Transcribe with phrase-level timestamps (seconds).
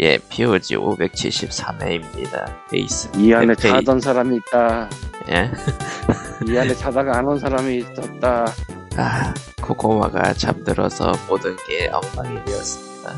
[0.00, 2.68] 예, POG 573회입니다.
[2.70, 3.10] 베이스.
[3.16, 4.88] 이 안에 페이- 자던 사람이 있다.
[5.30, 5.50] 예?
[6.48, 8.46] 이 안에 자다가 안 온 사람이 있었다.
[8.96, 13.12] 아, 코코마가 잠들어서 모든 게 엉망이 되었습니다.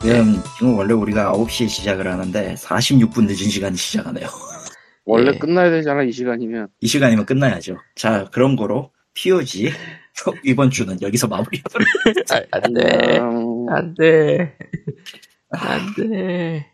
[0.00, 4.28] 지금, 지금 원래 우리가 9시에 시작을 하는데 46분 늦은 시간에 시작하네요.
[5.06, 5.38] 원래 예.
[5.38, 6.68] 끝나야 되잖아, 이 시간이면.
[6.80, 7.76] 이 시간이면 끝나야죠.
[7.96, 9.72] 자, 그런 거로 POG
[10.44, 11.86] 이번 주는 여기서 마무리하도록
[12.30, 13.18] 아, 안 돼.
[13.70, 14.56] 안 돼.
[15.54, 16.70] 안 돼.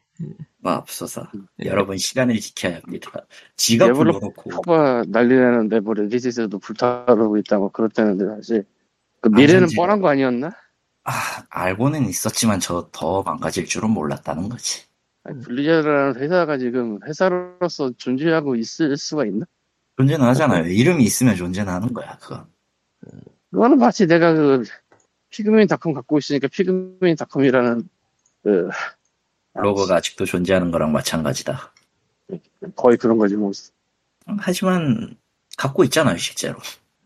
[0.59, 1.27] 마옵소서.
[1.65, 3.11] 여러분 시간을 지켜야 합니다.
[3.57, 8.65] 지가 불러놓고 커버 난리 나는데, 뭐, 레딧에도 불타오르고 있다고 그렇다는데, 사실.
[9.23, 9.77] 그 미래는 아니지.
[9.77, 10.51] 뻔한 거 아니었나?
[11.05, 11.13] 아,
[11.49, 14.85] 알고는 있었지만 저 더 망가질 줄은 몰랐다는 거지.
[15.25, 19.47] 아니, 블리자드라는 회사가 지금 회사로서 존재하고 있을 수가 있나?
[19.97, 20.67] 존재는 하잖아요.
[20.67, 22.45] 이름이 있으면 존재는 하는 거야, 그건.
[23.51, 24.63] 그거는 마치 내가 그,
[25.31, 27.89] 피그민 닷컴 갖고 있으니까 피그민 닷컴이라는,
[28.43, 28.69] 그,
[29.55, 31.73] 로고가 아직도 존재하는 거랑 마찬가지다.
[32.77, 33.51] 거의 그런 거지, 뭐.
[34.39, 35.17] 하지만
[35.59, 36.59] 갖고 있잖아요, 실제로.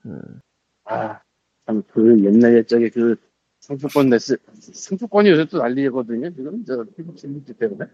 [0.05, 0.41] 음,
[0.84, 1.20] 아,
[1.67, 3.17] 참, 그 옛날 옛적에 그
[3.61, 7.86] 상품권 냈을, 상품권이 요새 또 난리거든요, 지금, 저, 피부 질문지 때문에.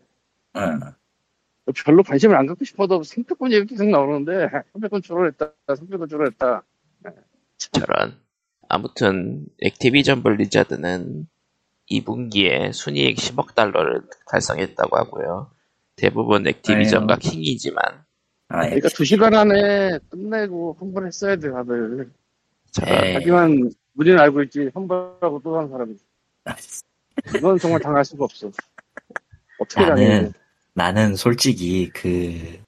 [0.57, 0.81] 응.
[1.85, 6.63] 별로 관심을 안 갖고 싶어도 상품권이 이렇게 계속 나오는데, 300원 줄어냈다, 300원 줄어냈다.
[7.73, 8.19] 저런.
[8.69, 11.29] 아무튼, 액티비전 블리자드는
[11.91, 15.51] 2분기에 순이익 10억 달러를 달성했다고 하고요.
[15.97, 17.83] 대부분 액티비전과 킹이지만,
[18.49, 18.69] 아, 예.
[18.71, 22.11] 그러니까 2시간 안에 끝내고 환불했어야 돼, 다들.
[22.75, 25.95] 하지만, 우리는 알고 있지, 환불하고 또 한 사람이.
[26.45, 26.55] 아,
[27.37, 28.51] 이건 정말 당할 수가 없어.
[29.59, 30.33] 어떻게 나는, 당해?
[30.73, 32.59] 나는 솔직히 그,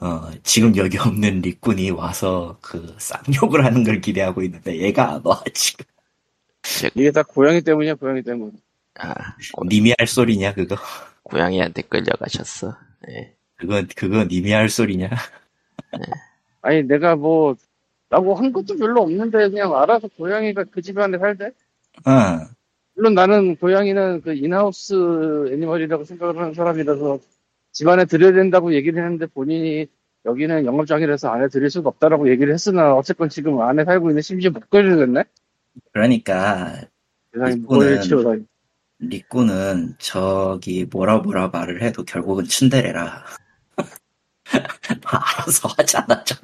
[0.00, 5.42] 어, 지금 여기 없는 리꾼이 와서 그 쌍욕을 하는 걸 기대하고 있는데 얘가 안 와,
[5.52, 5.84] 지금.
[6.94, 8.52] 이게 다 고양이 때문이야, 고양이 때문.
[8.98, 9.14] 아,
[9.54, 10.76] 고, 님이 할 소리냐, 그거?
[11.22, 12.76] 고양이한테 끌려가셨어.
[13.10, 13.34] 예.
[13.56, 15.10] 그건, 그거 님이 할 소리냐?
[16.62, 17.56] 아니, 내가 뭐,
[18.10, 21.50] 라고 한 것도 별로 없는데, 그냥 알아서 고양이가 그 집안에 살대?
[22.06, 22.46] 응.
[22.98, 24.94] 물론 나는 고양이는 그 인하우스
[25.52, 27.20] 애니멀이라고 생각을 하는 사람이라서
[27.70, 29.86] 집안에 들여야 된다고 얘기를 했는데 본인이
[30.26, 35.24] 여기는 영업장이라서 안에 들일 수가 없다라고 얘기를 했으나 어쨌건 지금 안에 살고 있는 심지어 목걸이를
[35.92, 36.74] 그러니까,
[37.32, 37.54] 세상에
[38.98, 43.24] 리꾼은 저기 뭐라 뭐라 말을 해도 결국은 츤데레라.
[45.02, 46.36] 다 알아서 하잖아, 저.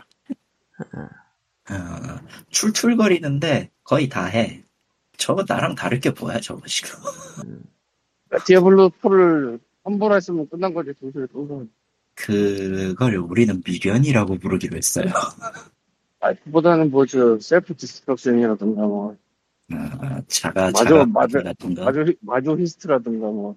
[1.71, 2.21] 어,
[2.51, 4.63] 투덜거리는데 거의 다 해.
[5.17, 6.99] 저거 나랑 다를 게 뭐야, 저거 지금.
[8.29, 11.67] 그러니까 디아블로 4를 환불했으면 끝난 거지 도저히 또
[12.15, 15.07] 그걸 우리는 미련이라고 부르기로 했어요.
[16.21, 19.17] 아, 그보다는 뭐 저 self-destruction이라든가 뭐
[19.73, 21.05] 어, 자가, 자가.
[21.43, 21.85] 같은가.
[21.85, 23.57] 마조 마조히스트라든가 뭐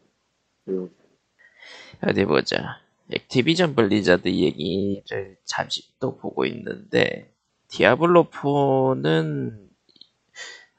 [0.65, 0.91] 그,
[2.03, 2.79] 어디 보자.
[3.11, 7.33] 액티비전 블리자드 얘기를 잠시 또 보고 있는데,
[7.69, 9.69] 디아블로 4는,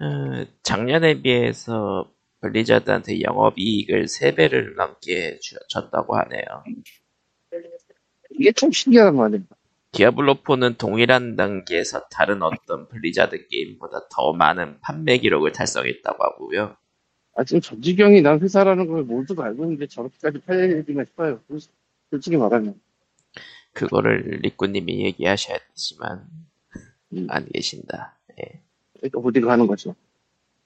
[0.00, 6.42] 어, 작년에 비해서 블리자드한테 영업이익을 3배를 넘게 주- 줬다고 하네요.
[8.30, 9.40] 이게 참 신기하단 말이야.
[9.92, 16.76] 디아블로 4는 동일한 단계에서 다른 어떤 블리자드 게임보다 더 많은 판매 기록을 달성했다고 하고요.
[17.34, 21.40] 아, 지금 전지경이 난 회사라는 걸 모두가 알고 있는데 저렇게까지 팔리나 싶어요.
[21.48, 21.60] 솔-
[22.10, 22.80] 솔직히 말하면.
[23.72, 26.26] 그거를 리꾸님이 얘기하셔야 되지만,
[27.12, 27.26] 음.
[27.30, 28.18] 안 계신다.
[28.40, 28.60] 예.
[28.94, 29.94] 그러니까 어디가 하는 거죠.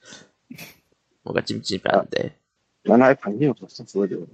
[1.23, 2.39] 뭔가 찜찜한데.
[2.85, 4.27] 난 아예 관심이 없었어, 그거에.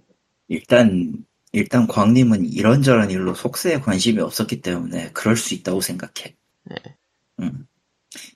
[0.49, 6.37] 일단, 일단 광님은 이런저런 일로 속세에 관심이 없었기 때문에 그럴 수 있다고 생각해.
[6.65, 6.77] 네.
[7.41, 7.67] 음.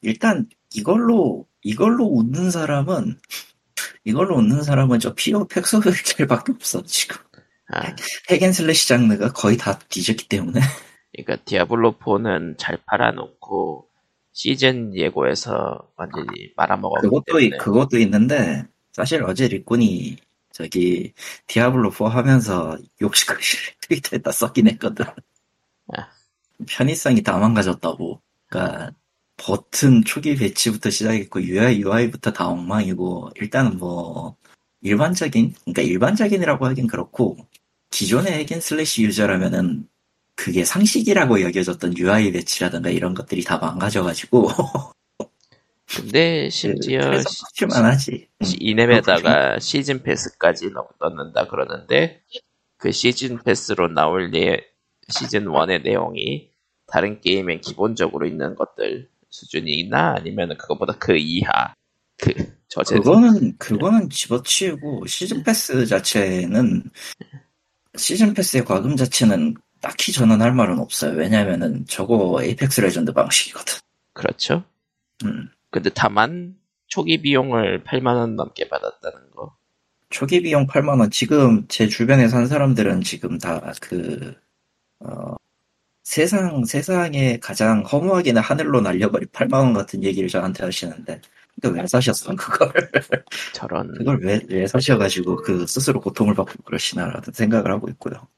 [0.03, 3.19] 일단, 이걸로, 이걸로 웃는 사람은,
[4.05, 7.17] 이걸로 웃는 사람은 저 피오 팩소벨밖에 없어, 지금.
[7.69, 7.95] 아,
[8.31, 10.61] hack and slash 장르가 거의 다 뒤졌기 때문에.
[11.15, 13.87] 그러니까 디아블로 4는 잘 팔아놓고
[14.33, 20.17] 시즌 예고에서 완전히 말아먹었기 그것도, 때문에 있- 그것도 있는데, 사실 어제 리꾼이,
[20.53, 21.13] 저기,
[21.47, 25.05] 디아블로 4 하면서 욕심글씨를 트위터에다 썼긴 했거든.
[25.95, 26.09] 아.
[26.69, 28.21] 편의성이 다 망가졌다고.
[28.49, 28.93] 그니까,
[29.37, 34.37] 버튼 초기 배치부터 시작했고, UI, UI부터 다 엉망이고, 일단은 뭐,
[34.83, 37.37] 일반적인, 그러니까 일반적인이라고 하긴 그렇고,
[37.91, 39.89] 기존의 hack and slash 유저라면은,
[40.35, 44.49] 그게 상식이라고 여겨졌던 UI 배치라든가 이런 것들이 다 망가져가지고,
[45.89, 48.29] 근데 심지어 시- 하지.
[48.43, 52.23] 시- 이 게임에다가 시즌 패스까지 넣, 넣는다 그러는데
[52.79, 54.59] 그 시즌 패스로 나올 예,
[55.09, 56.51] 시즌 1의 내용이
[56.87, 61.75] 다른 게임엔 기본적으로 있는 것들 수준이나 아니면 그것보다 그 이하
[62.19, 62.33] 그
[62.69, 66.85] 저제 그거는 그거는 집어치우고 시즌 패스 자체는
[67.97, 71.13] 시즌 패스의 과금 자체는 딱히 저는 할 말은 없어요.
[71.19, 73.75] 왜냐면은 저거 에이펙스 레전드 방식이거든.
[74.15, 74.65] 그렇죠.
[75.25, 75.49] 음.
[75.73, 76.55] 근데 다만
[76.87, 79.57] 초기 비용을 8만 원 넘게 받았다는 거.
[80.11, 81.11] 초기 비용 8만 원.
[81.11, 84.35] 지금 제 주변에 산 사람들은 지금 다그
[85.01, 85.35] 어,
[86.05, 91.23] 세상 세상에 가장 허무하게는 하늘로 날려버린 8만 원 같은 얘기를 저한테 하시는데
[91.63, 92.71] 그왜 사셨어 그걸?
[93.55, 98.29] 저런 그걸 왜, 왜 사셔가지고 그 스스로 고통을 받고 그러시나라는 생각을 하고 있고요.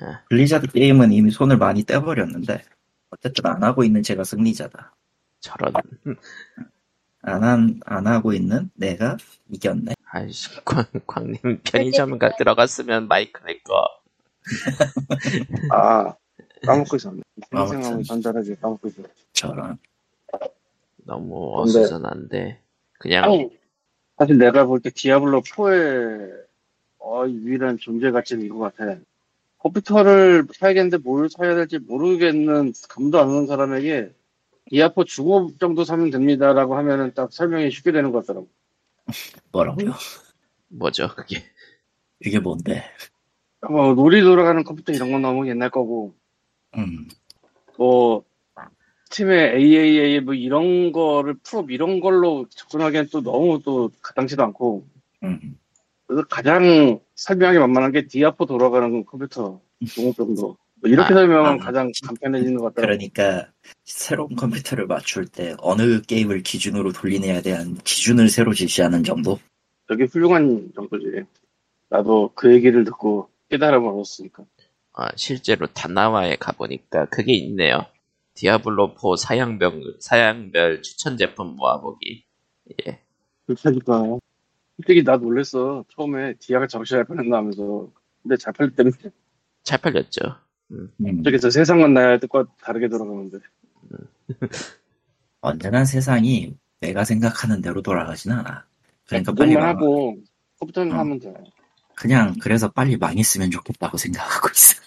[0.00, 0.22] 아.
[0.30, 2.62] 블리자드 게임은 이미 손을 많이 떼버렸는데
[3.10, 4.94] 어쨌든 안 하고 있는 제가 승리자다.
[5.42, 5.72] 저런
[7.22, 9.16] 안, 한, 안 하고 있는 내가
[9.50, 9.92] 이겼네.
[10.04, 13.84] 아이씨 광, 광님 편의점 가 들어갔으면 마이크 내 거
[15.72, 16.14] 아,
[16.66, 17.22] 까먹고 있었네.
[17.50, 19.08] 생생하고 전달하지 까먹고 있었네.
[19.32, 19.78] 저런.
[21.04, 22.60] 너무 어수선한데
[22.98, 23.58] 그냥 아니,
[24.18, 26.42] 사실 내가 볼 때 디아블로 4의
[27.00, 28.96] 어, 유일한 존재 가치는 이거 같아.
[29.58, 34.12] 컴퓨터를 사야겠는데 뭘 사야 될지 모르겠는 감도 안 오는 사람에게
[34.70, 38.48] 디아4 중고 정도 사면 됩니다라고 하면은 딱 설명이 쉽게 되는 것 같더라고.
[39.52, 39.92] 뭐라고요?
[40.68, 41.42] 뭐죠 그게
[42.20, 42.84] 이게 뭔데?
[43.68, 46.14] 뭐 놀이 돌아가는 컴퓨터 이런 건 너무 옛날 거고
[46.76, 47.08] 음,
[47.76, 48.24] 뭐
[49.10, 54.86] 팀의 AAA 뭐 이런 거를 프로 이런 걸로 접근하기엔 또 너무 또 가당치도 않고
[55.24, 55.58] 음.
[56.06, 61.64] 그래서 가장 설명하기 만만한 게 디아4 돌아가는 컴퓨터 중고 정도 뭐 이렇게 아, 설명하면 아.
[61.64, 63.50] 가장 간편해지는 것 같더라고 그러니까
[63.84, 69.38] 새로운 컴퓨터를 맞출 때 어느 게임을 기준으로 돌리느냐에 대한 기준을 새로 제시하는 정도?
[69.88, 71.24] 되게 훌륭한 정도지.
[71.88, 74.44] 나도 그 얘기를 듣고 깨달음을 얻었으니까.
[74.94, 77.86] 아, 실제로 다나와에 가보니까 그게 있네요.
[78.34, 82.24] 디아블로4 사양별 사양별 추천 제품 모아보기.
[82.86, 83.00] 예.
[83.46, 84.18] 그렇다니까.
[84.76, 85.84] 솔직히 나 놀랬어.
[85.94, 87.90] 처음에 디아가 정신 잘 팔린다 하면서.
[88.22, 88.92] 근데 잘 때는
[89.64, 90.20] 잘 팔렸죠
[90.70, 93.38] 음, 저기서 세상만 나야 할 때과 다르게 돌아가는데
[95.40, 98.64] 언제나 세상이 내가 생각하는 대로 돌아가진 않아.
[99.06, 100.16] 그러니까 빨리 망, 하고
[100.60, 100.98] 컴퓨터는 어.
[101.00, 101.32] 하면 돼.
[101.94, 104.80] 그냥 그래서 빨리 망했으면 좋겠다고 생각하고 있어.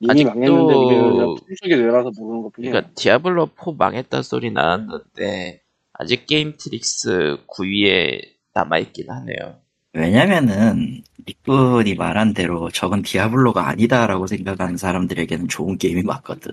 [0.00, 2.70] 이미 아직도- 망했는데 우리는 그냥 풍속에 내려서 모르는 것 뿐이야.
[2.70, 5.62] 그러니까 디아블로 4 망했다 소리 나왔는데
[5.94, 8.20] 아직 게임 트릭스 9위에
[8.54, 9.58] 남아있긴 하네요
[9.96, 16.52] 왜냐면은 닉분이 말한 대로 저건 디아블로가 아니다라고 생각하는 사람들에게는 좋은 게임이 맞거든.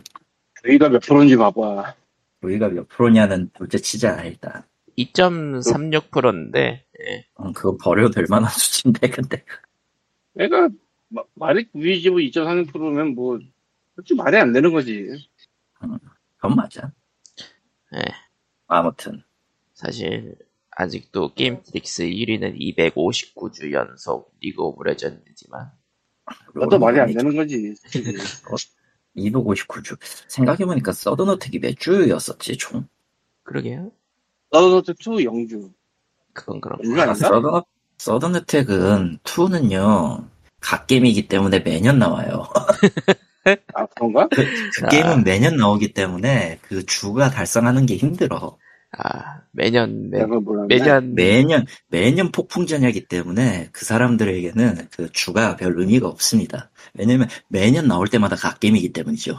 [0.64, 1.94] 저희가 몇 프로인지 봐봐
[2.42, 4.64] 우리가 몇 프로냐는 둘째 치자 일단.
[4.98, 7.26] 2.36%인데 예.
[7.36, 9.44] 어, 그거 버려도 될 만한 수치인데 근데
[10.40, 10.70] 애가
[11.10, 13.40] 마- 말이 9위지고 2.3%면 뭐
[13.96, 15.10] 솔직히 말이 안 되는 거지
[16.38, 16.92] 그건 맞아.
[17.96, 18.00] 예.
[18.68, 19.22] 아무튼
[19.74, 20.36] 사실
[20.76, 25.72] 아직도 게임 트릭스 1위는 259주 연속 리그 오브 레전드지만
[26.54, 28.14] 그것도 말이 안 되는 거지 솔직히.
[29.16, 29.98] 259주.
[30.28, 32.88] 생각해보니까 서든어택이 몇 주였었지, 총?
[33.44, 33.92] 그러게요
[34.52, 35.72] 서든어택 2 0주
[36.34, 36.84] 그건 그렇고?
[37.14, 37.64] 서든어,
[37.98, 40.28] 서든어택은 2는요,
[40.60, 42.48] 갓게임이기 때문에 매년 나와요.
[43.76, 44.28] 아 그런가?
[44.34, 44.42] 그
[44.84, 44.90] 아.
[44.90, 48.58] 게임은 매년 나오기 때문에 그 주가 달성하는 게 힘들어.
[48.98, 50.24] 아 매년 매,
[50.68, 56.70] 매년 매년, 매년 폭풍전야기 때문에 그 사람들에게는 그 주가 별 의미가 없습니다.
[56.94, 59.36] 왜냐면 매년 나올 때마다 갓게임이기 때문이죠.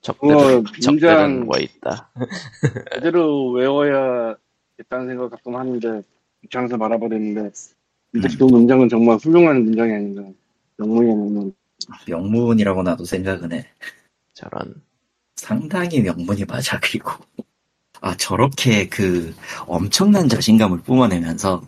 [0.00, 2.10] 적들은 굉장히- 뭐 있다
[2.94, 4.34] 제대로 외워야
[4.78, 6.02] 겠다는 생각 가끔 하는데
[6.42, 7.50] 귀찮아서 말아버리는데
[8.12, 8.36] 근데 음.
[8.38, 10.22] 그 문장은 정말 훌륭한 문장이 아닌가
[10.78, 11.52] 영문이 명문
[12.06, 13.66] 명문이라고 나도 생각은 해.
[14.32, 14.82] 저런
[15.36, 16.78] 상당히 명분이 맞아.
[16.80, 17.12] 그리고
[18.00, 19.34] 아 저렇게 그
[19.66, 21.62] 엄청난 자신감을 뿜어내면서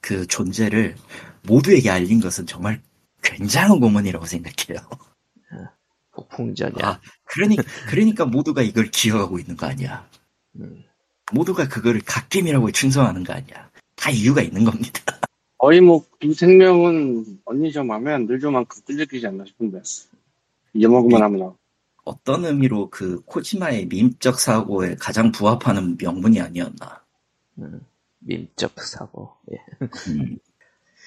[0.00, 0.96] 그 존재를
[1.42, 2.80] 모두에게 알린 것은 정말
[3.22, 4.78] 굉장한 고문이라고 생각해요.
[6.12, 7.56] 폭풍전야 아, 그러니
[7.88, 10.08] 그러니까 모두가 이걸 기억하고 있는 거 아니야.
[10.56, 10.84] 음,
[11.32, 13.70] 모두가 그거를 갓겜이라고 충성하는 거 아니야.
[13.96, 15.00] 다 이유가 있는 겁니다.
[15.58, 19.80] 거의 뭐 이 생명은 언니 저 마음에 안 들죠만큼 끌리지 않나 싶은데
[20.72, 21.54] 이만큼만 하면
[22.04, 27.02] 어떤 의미로 그 코지마의 밈적 사고에 가장 부합하는 명분이 아니었나.
[27.58, 27.80] 음,
[28.18, 29.56] 밈적 사고 예.
[30.08, 30.38] 음,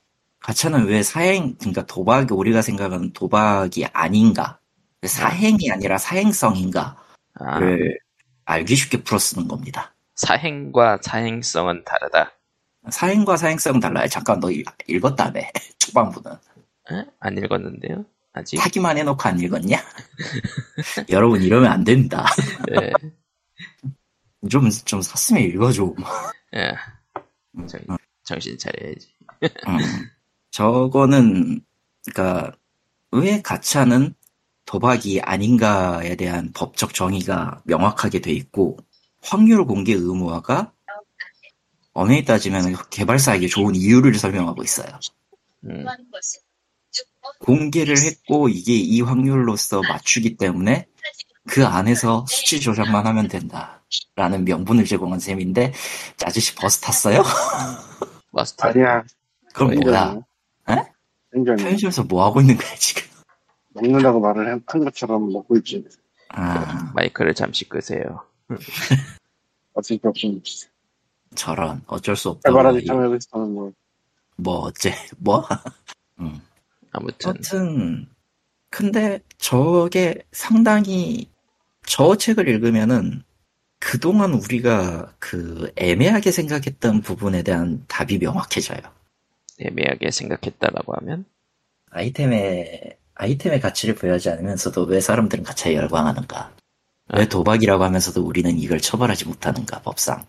[0.47, 4.57] 가차는 왜 사행, 그러니까 도박이 우리가 생각하는 도박이 아닌가.
[5.05, 6.95] 사행이 아니라 사행성인가를
[7.35, 7.59] 아,
[8.45, 9.93] 알기 쉽게 풀어 쓰는 겁니다.
[10.15, 12.31] 사행과 사행성은 다르다.
[12.89, 14.07] 사행과 사행성은 달라요.
[14.07, 15.41] 잠깐 너 읽- 읽었다며.
[15.79, 16.31] 초반부는.
[16.93, 17.05] 에?
[17.19, 18.05] 안 읽었는데요?
[18.31, 18.55] 아직?
[18.57, 19.77] 하기만 해놓고 안 읽었냐?
[21.09, 22.25] 여러분 이러면 안 됩니다.
[22.71, 22.93] 예,
[24.49, 25.93] 좀, 좀 샀으면 읽어줘.
[26.55, 26.71] 예.
[27.67, 29.13] 정, 정신 차려야지.
[29.67, 30.09] 음,
[30.57, 31.61] 저거는
[32.03, 32.51] 그러니까
[33.11, 34.15] 왜 가차는
[34.65, 38.77] 도박이 아닌가에 대한 법적 정의가 명확하게 돼 있고
[39.21, 40.73] 확률 공개 의무화가
[41.93, 44.87] 엄연히 따지면 개발사에게 좋은 이유를 설명하고 있어요.
[45.65, 45.85] 음,
[47.39, 50.87] 공개를 했고 이게 이 확률로서 맞추기 때문에
[51.47, 55.73] 그 안에서 수치 조작만 하면 된다라는 명분을 제공한 셈인데
[56.23, 57.21] 아저씨 버스 탔어요?
[58.33, 58.69] 마스터.
[58.69, 59.03] 아니야.
[59.53, 60.27] 그럼 뭐야?
[61.37, 61.39] 에?
[61.39, 63.03] 생전에 편의점에서 뭐 하고 있는 거야 지금?
[63.73, 65.85] 먹는다고 말을 한- 한 것처럼 먹고 있지.
[66.29, 68.21] 아 마이크를 잠시 끄세요.
[69.73, 70.67] 어쩔 수 없이.
[71.35, 73.71] 저런 어쩔 수 없다고 해바라기 이- 참여에서는 뭐.
[74.37, 75.47] 뭐 어째 뭐
[76.19, 76.39] 음.
[76.91, 78.07] 아무튼, 아무튼
[78.69, 81.29] 근데 저게 상당히
[81.85, 83.23] 저 책을 읽으면은
[83.79, 88.79] 그동안 우리가 그 애매하게 생각했던 부분에 대한 답이 명확해져요.
[89.59, 91.25] 애매하게 생각했다라고 하면,
[91.91, 96.53] 아이템의 아이템의 가치를 부여하지 않으면서도 왜 사람들은 가차에 열광하는가?
[97.09, 97.17] 아.
[97.17, 99.81] 왜 도박이라고 하면서도 우리는 이걸 처벌하지 못하는가?
[99.81, 100.25] 법상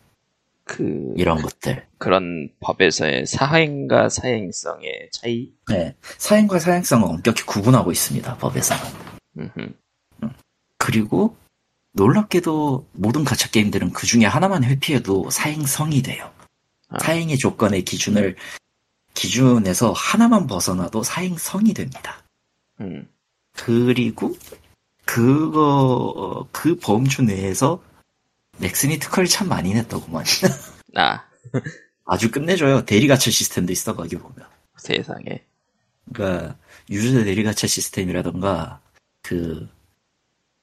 [0.65, 1.87] 그, 이런 것들.
[1.99, 5.53] 그런 법에서의 사행과 사행성의 차이?
[5.69, 8.37] 네, 사행과 사행성은 엄격히 구분하고 있습니다.
[8.37, 8.83] 법에서는.
[9.39, 9.73] 음흠.
[10.77, 11.37] 그리고
[11.93, 16.31] 놀랍게도 모든 가챠 게임들은 그 중에 하나만 회피해도 사행성이 돼요.
[16.89, 16.99] 아.
[17.01, 18.37] 사행의 조건의 기준을
[19.19, 22.23] 기준에서 하나만 벗어나도 사행성이 됩니다.
[22.81, 23.09] 음,
[23.53, 24.37] 그리고
[25.05, 27.83] 그거 그 범주 내에서
[28.59, 30.25] 넥슨이 특허를 참 많이 냈더구만.
[30.95, 31.25] 아,
[32.07, 32.85] 아주 끝내줘요.
[32.85, 34.47] 대리가처 시스템도 있어 거기 보면.
[34.77, 35.45] 세상에.
[36.13, 36.57] 그러니까
[36.89, 38.81] 유저 대리가차 시스템이라던가
[39.23, 39.69] 그,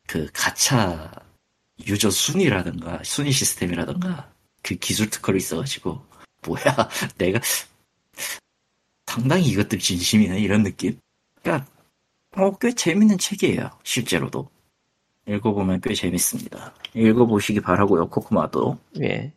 [0.08, 1.12] 그 가차
[1.86, 4.32] 유저 순위라던가 순위 시스템이라던가
[4.64, 6.06] 그 기술 특허를 있어가지고
[6.48, 7.42] 뭐야 내가
[9.16, 11.00] 상당히 이것들 진심이네 이런 느낌.
[11.42, 11.70] 그러니까
[12.36, 14.50] 어, 꽤 재밌는 책이에요 실제로도
[15.28, 16.74] 읽어보면 꽤 재밌습니다.
[16.94, 18.78] 읽어보시기 바라고요 코코마도.
[19.02, 19.32] 예.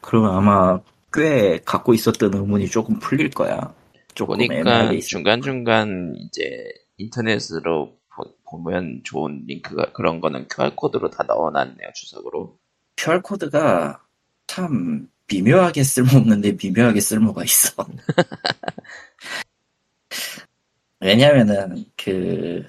[0.00, 0.80] 그러면 아마
[1.12, 3.74] 꽤 갖고 있었던 의문이 조금 풀릴 거야.
[4.14, 5.08] 조금 보니까 있어.
[5.08, 6.64] 중간 중간 이제
[6.96, 7.96] 인터넷으로
[8.44, 12.56] 보, 면 좋은 링크가 그런 거는 QR코드로 다 넣어놨네요, 주석으로.
[12.96, 14.00] QR코드가
[14.46, 17.86] 참 미묘하게 쓸모없는데 미묘하게 쓸모가 있어.
[21.00, 22.64] 왜냐면은 그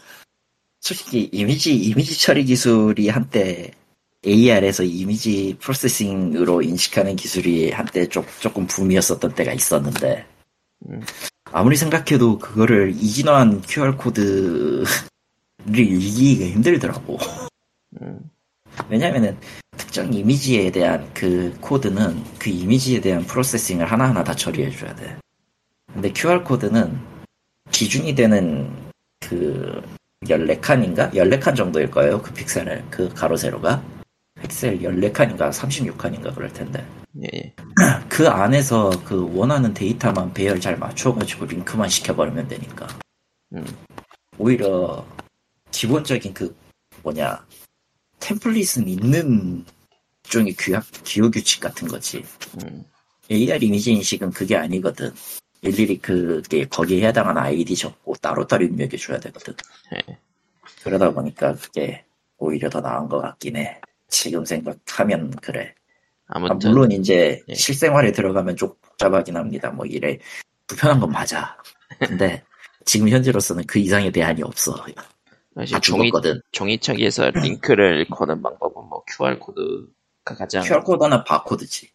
[0.82, 3.72] 솔직히 이미지 이미지 처리 기술이 한때
[4.26, 10.26] AR에서 이미지 프로세싱으로 인식하는 기술이 한때 조, 조금 붐이었었던 때가 있었는데
[10.90, 11.02] 음.
[11.52, 14.86] 아무리 생각해도 그거를 이진화한 QR코드를
[15.74, 17.18] 읽기가 힘들더라고.
[18.02, 18.20] 음,
[18.90, 19.38] 왜냐면은
[19.98, 25.18] 특정 이미지에 대한 그 코드는 그 이미지에 대한 프로세싱을 하나하나 다 처리해줘야 돼.
[25.92, 27.00] 근데 QR코드는
[27.72, 28.72] 기준이 되는
[29.20, 29.82] 그
[30.24, 31.14] 14칸인가?
[31.16, 32.22] 14칸 정도일 거예요.
[32.22, 33.84] 그 픽셀을, 그 가로 세로가.
[34.40, 36.86] 픽셀 14칸인가 36칸인가 그럴 텐데
[37.24, 37.54] 예, 예.
[38.08, 42.88] 그 안에서 그 원하는 데이터만 배열 잘 맞춰가지고 링크만 시켜버리면 되니까
[43.54, 43.66] 음.
[44.38, 45.04] 오히려
[45.72, 46.56] 기본적인 그
[47.02, 47.44] 뭐냐
[48.20, 49.66] 템플릿은 있는
[50.30, 52.24] 종의 규약, 기호 규칙 같은 거지
[52.62, 52.84] 음.
[53.32, 55.12] AR 이미지 인식은 그게 아니거든
[55.62, 59.54] 일일이 그게 거기에 해당하는 아이디 적고 따로따로 입력해 줘야 되거든
[59.96, 60.18] 예.
[60.84, 62.06] 그러다 보니까 그게
[62.38, 65.74] 오히려 더 나은 것 같긴 해 지금 생각하면 그래
[66.28, 67.54] 아, 아무튼 물론 이제 예.
[67.54, 69.72] 실생활에 들어가면 좀 복잡하긴 합니다.
[69.72, 70.18] 뭐 이래
[70.68, 71.58] 불편한 건 맞아.
[72.00, 72.44] 근데
[72.86, 74.76] 지금 현재로서는 그 이상의 대안이 없어.
[75.56, 76.42] 사실 다 종이 죽었거든.
[76.52, 79.88] 종이책에서 링크를 거는 방법은 뭐 QR 코드
[80.28, 81.90] 가 가장 QR 코드나 바코드지.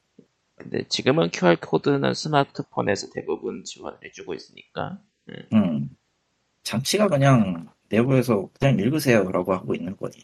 [0.56, 4.98] 근데 지금은 QR 코드는 스마트폰에서 대부분 지원을 해주고 있으니까
[5.52, 5.90] 음.
[6.62, 10.14] 장치가 그냥 내부에서 그냥 읽으세요라고 하고 있는 거니.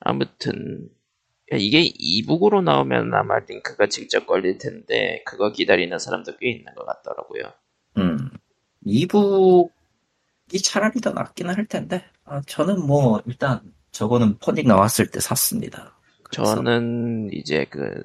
[0.00, 0.90] 아무튼
[1.52, 7.52] 이게 이북으로 나오면 아마 링크가 직접 걸릴 텐데 그거 기다리는 사람도 꽤 있는 것 같더라고요.
[7.98, 8.30] 음.
[8.84, 9.70] 이북이
[10.62, 12.04] 차라리 더 낫기는 할 텐데.
[12.24, 15.96] 아, 저는 뭐 일단 저거는 펀딩 나왔을 때 샀습니다.
[16.32, 18.02] 저는 이제 그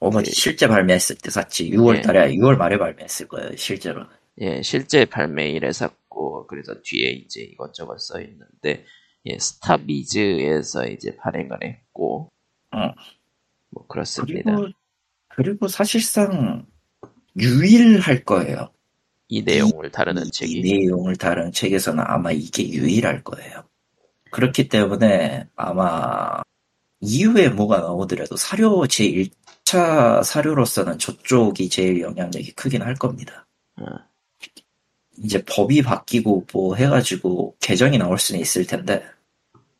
[0.00, 1.70] 어머니 그- 실제 발매했을 때 샀지.
[1.70, 2.00] 6월 예.
[2.02, 3.54] 달에 6월 말에 발매했을 거예요.
[3.56, 4.06] 실제로는.
[4.40, 8.84] 예, 실제 발매일에 샀고 그래서 뒤에 이제 이것저것 써 있는데
[9.26, 12.30] 예, 스타비즈에서 이제 발행을 했고
[12.72, 12.92] 어.
[13.70, 14.54] 뭐 그렇습니다.
[14.56, 14.72] 그리고
[15.28, 16.66] 그리고 사실상
[17.38, 18.72] 유일할 거예요.
[19.28, 23.64] 이 내용을 다루는 이, 책이 이 내용을 다룬 책에서는 아마 이게 유일할 거예요.
[24.30, 26.40] 그렇기 때문에 아마
[27.00, 33.46] 이후에 뭐가 나오더라도 사료 제 1차 사료로서는 저쪽이 제일 영향력이 크긴 할 겁니다.
[33.80, 33.84] 어,
[35.18, 39.04] 이제 법이 바뀌고 뭐 해가지고 개정이 나올 수는 있을 텐데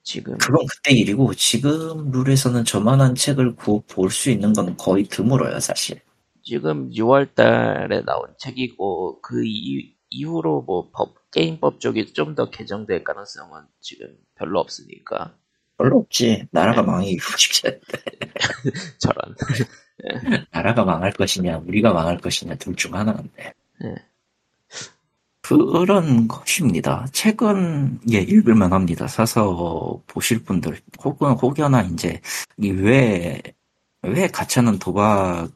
[0.02, 6.00] 지금 그건 그때 일이고 지금 룰에서는 저만한 책을 볼 수 있는 건 거의 드물어요 사실.
[6.42, 13.04] 지금 6월 달에 나온 책이고 그 이, 이후로 뭐 법 게임법 쪽이 좀 더 개정될
[13.04, 15.36] 가능성은 지금 별로 없으니까
[15.78, 16.46] 별로 없지.
[16.50, 16.86] 나라가 네.
[16.88, 17.80] 망해 이후직전.
[18.98, 19.34] 저런
[20.52, 23.52] 나라가 망할 것이냐, 우리가 망할 것이냐, 둘 중 하나인데.
[23.80, 23.94] 네.
[25.42, 27.06] 그런 것입니다.
[27.12, 29.06] 책은, 예, 읽을만 합니다.
[29.08, 32.20] 사서 보실 분들, 혹은, 혹여나 이제,
[32.58, 33.40] 이 왜,
[34.02, 35.48] 왜 가차는 도박,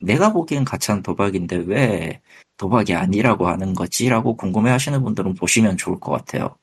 [0.00, 2.20] 내가 보기엔 가차는 도박인데 왜
[2.58, 6.56] 도박이 아니라고 하는 거지라고 궁금해 하시는 분들은 보시면 좋을 것 같아요.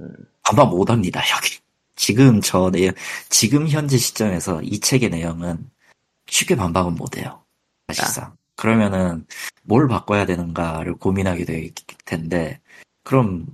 [0.00, 0.08] 음.
[0.44, 1.58] 아마 못 합니다, 여기.
[1.98, 2.92] 지금 저 내용,
[3.28, 5.68] 지금 현재 시점에서 이 책의 내용은
[6.28, 7.42] 쉽게 반박은 못해요.
[7.88, 8.36] 사실상.
[8.54, 9.26] 그러면은
[9.64, 11.72] 뭘 바꿔야 되는가를 고민하게 될
[12.04, 12.60] 텐데,
[13.02, 13.46] 그럼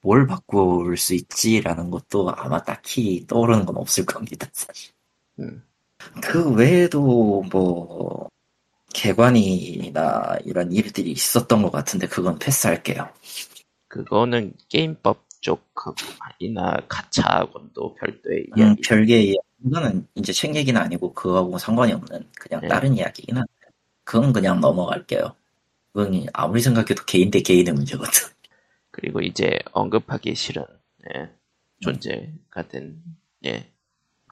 [0.00, 4.92] 뭘 바꿀 수 있지라는 것도 아마 딱히 떠오르는 건 없을 겁니다, 사실.
[5.40, 5.64] 음.
[6.22, 8.28] 그 외에도 뭐,
[8.94, 13.08] 개관이나 이런 일들이 있었던 것 같은데, 그건 패스할게요.
[13.88, 18.80] 그거는 게임법 쪽이나 가차하고도 별도의 음, 이야기.
[18.82, 19.38] 별개의 이야기.
[19.64, 22.68] 이거는 이제 책 얘기는 아니고 그거하고 상관이 없는 그냥 네.
[22.68, 23.52] 다른 이야기긴 한데
[24.04, 25.34] 그건 그냥 넘어갈게요.
[25.92, 28.10] 그건 아무리 생각해도 개인 대 개인의 문제거든.
[28.90, 30.64] 그리고 이제 언급하기 싫은
[31.14, 31.28] 예,
[31.80, 33.02] 존재가 된
[33.44, 33.70] 예,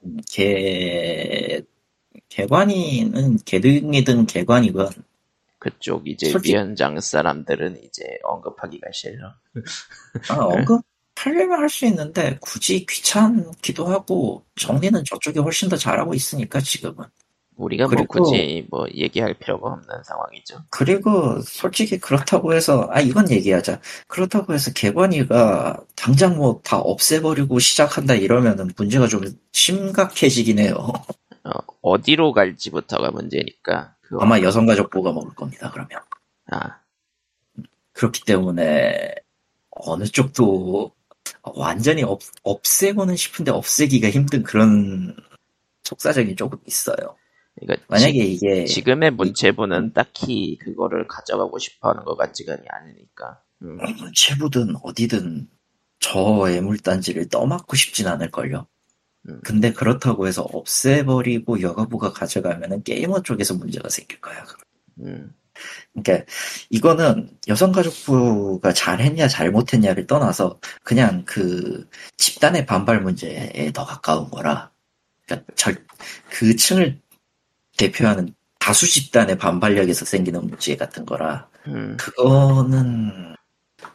[0.03, 1.61] 음, 개
[2.29, 4.89] 개관이는 개등이든 개관이건
[5.59, 9.33] 그쪽 이제 솔직히- 위원장 사람들은 이제 언급하기가 싫어.
[10.29, 10.81] 아, 언급
[11.23, 17.05] 하려면 할 수 있는데 굳이 귀찮기도 하고 정리는 저쪽이 훨씬 더 잘하고 있으니까 지금은.
[17.55, 17.91] 우리가 뭐
[18.23, 20.63] 굳이 뭐 얘기할 필요가 없는 상황이죠.
[20.71, 23.79] 그리고 솔직히 그렇다고 해서 아 이건 얘기하자.
[24.07, 30.91] 그렇다고 해서 개관이가 당장 뭐 다 없애버리고 시작한다 이러면은 문제가 좀 심각해지긴 해요.
[31.81, 33.95] 어, 디로 갈지부터가 문제니까.
[34.01, 35.69] 그거- 아마 여성가족부가 먹을 겁니다.
[35.71, 35.99] 그러면
[36.51, 36.79] 아,
[37.93, 39.13] 그렇기 때문에
[39.71, 40.91] 어느 쪽도
[41.43, 45.15] 완전히 없, 없애고는 싶은데 없애기가 힘든 그런
[45.83, 47.15] 속사정이 조금 있어요.
[47.59, 53.41] 그러니까 만약에 지, 이게 지금의 문체부는 딱히 그거를 가져가고 싶어하는 것 같지가 않으니까.
[53.63, 55.47] 음, 문체부든 어디든
[55.99, 58.67] 저 애물단지를 떠맡고 싶진 않을걸요.
[59.29, 59.39] 음.
[59.43, 64.43] 근데 그렇다고 해서 없애버리고 여가부가 가져가면은 게이머 쪽에서 문제가 생길 거야.
[65.01, 65.33] 음,
[65.93, 66.25] 그러니까
[66.69, 74.71] 이거는 여성가족부가 잘했냐 잘못했냐를 떠나서 그냥 그 집단의 반발 문제에 더 가까운 거라.
[75.25, 75.85] 그러니까 절,
[76.29, 76.99] 그 층을
[77.77, 81.49] 대표하는 다수 집단의 반발력에서 생기는 문제 같은 거라.
[81.67, 81.97] 음.
[81.97, 83.35] 그거는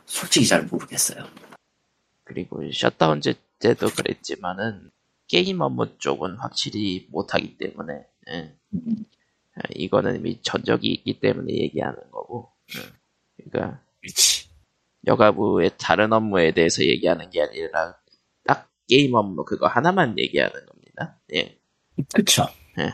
[0.04, 1.24] 솔직히 잘 모르겠어요.
[2.24, 4.90] 그리고 셧다운 제 때도 그랬지만은
[5.28, 8.54] 게임 업무 쪽은 확실히 못하기 때문에 예.
[8.74, 9.04] 음, 예,
[9.74, 12.80] 이거는 이미 전적이 있기 때문에 얘기하는 거고 예.
[13.50, 14.48] 그러니까 그렇지.
[15.06, 17.96] 여가부의 다른 업무에 대해서 얘기하는 게 아니라
[18.46, 21.18] 딱 게임 업무 그거 하나만 얘기하는 겁니다.
[21.34, 21.58] 예.
[22.14, 22.46] 그쵸.
[22.78, 22.92] 예.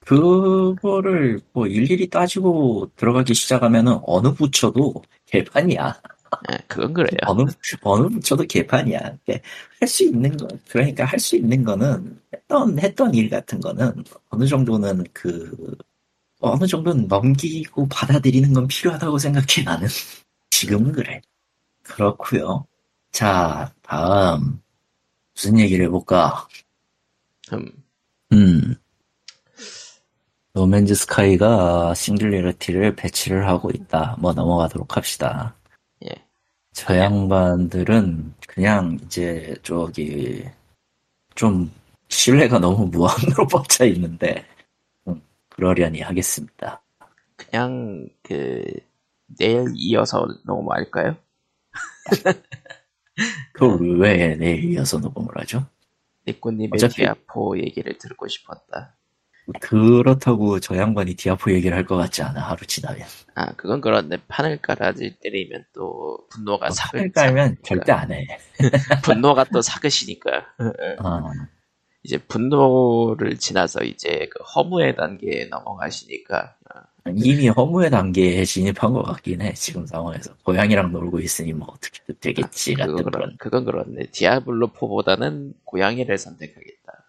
[0.00, 4.94] 그거를 뭐 일일이 따지고 들어가기 시작하면은 어느 부처도
[5.26, 6.00] 개판이야.
[6.52, 7.18] 예, 그건 그래요.
[7.26, 7.44] 어느
[7.82, 8.98] 어느 부처도 개판이야.
[9.80, 14.46] 할 수 있는 거 그러니까 할 수 있는 거는 했던 했던 일 같은 거는 어느
[14.46, 15.76] 정도는 그
[16.40, 19.88] 어느 정도는 넘기고 받아들이는 건 필요하다고 생각해 나는
[20.50, 21.20] 지금은 그래.
[21.82, 22.66] 그렇고요.
[23.12, 24.60] 자 다음
[25.34, 26.48] 무슨 얘기를 해볼까?
[27.52, 27.66] 음,
[28.32, 28.74] 음.
[30.52, 34.16] 노맨즈 스카이가 싱글리러티를 배치를 하고 있다.
[34.18, 35.54] 뭐 넘어가도록 합시다.
[36.04, 36.10] 예.
[36.72, 40.44] 저 양반들은 그냥 이제 저기
[41.34, 41.70] 좀
[42.08, 44.59] 신뢰가 너무 무한으로 뻗쳐 있는데 음,
[45.64, 46.82] 그러려니 하겠습니다.
[47.36, 48.64] 그냥 그
[49.38, 51.16] 내일 이어서 넘어갈까요?
[53.52, 55.66] 그걸 왜 내일 이어서 녹음을 하죠?
[56.26, 58.96] 니꼬님의 어차피- 디아포 얘기를 듣고 싶었다.
[59.60, 63.06] 그렇다고 저 양반이 디아포 얘기를 할 것 같지 않아 하루 지나면.
[63.34, 68.26] 아, 그건 그런데 판을 깔아질 때리면 또 분노가 사그 판을 깔면 절대 안 해.
[69.04, 70.30] 분노가 또 사그시니까
[71.02, 71.22] 어,
[72.02, 76.56] 이제 분노를 지나서 이제 그 허무의 단계에 넘어가시니까
[77.14, 82.74] 이미 허무의 단계에 진입한 것 같긴 해 지금 상황에서 고양이랑 놀고 있으니 뭐 어떻게 되겠지
[82.74, 84.06] 같은 그건, 그런 그런, 그건 그렇네.
[84.12, 87.04] 디아블로 4보다는 고양이를 선택하겠다.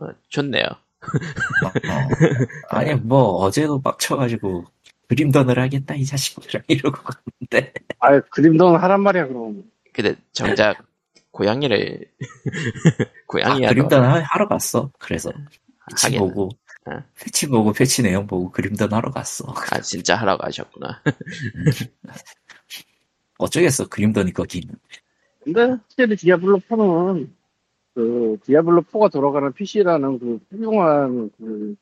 [0.00, 0.64] 어, 어, 좋네요.
[0.64, 0.76] 어,
[2.70, 4.64] 아니 뭐 어제도 빡쳐가지고
[5.08, 9.64] 그림던을 하겠다 이 자식들 이러고 갔는데 아 그림돈 하란 말이야 그럼.
[9.92, 10.82] 근데 정작
[11.34, 12.06] 고양이를
[13.00, 15.32] 아, 고양이야 그림던 하- 하러 갔어 그래서
[15.90, 16.48] 패치 하긴 보고
[16.86, 17.02] 어.
[17.18, 21.02] 패치 보고 패치 내용 보고 그림던 하러 갔어 아 진짜 하러 가셨구나.
[23.38, 24.76] 어쩌겠어 그림던이 거기 있는
[25.42, 27.28] 근데 확실히 디아블로 4는
[27.94, 31.74] 그 디아블로 4가 돌아가는 PC라는 그 훌륭한 그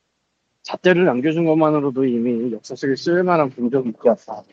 [0.63, 4.43] 잣대를 남겨준 것만으로도 이미 역사적에 쓸만한 분적이 있지 않다.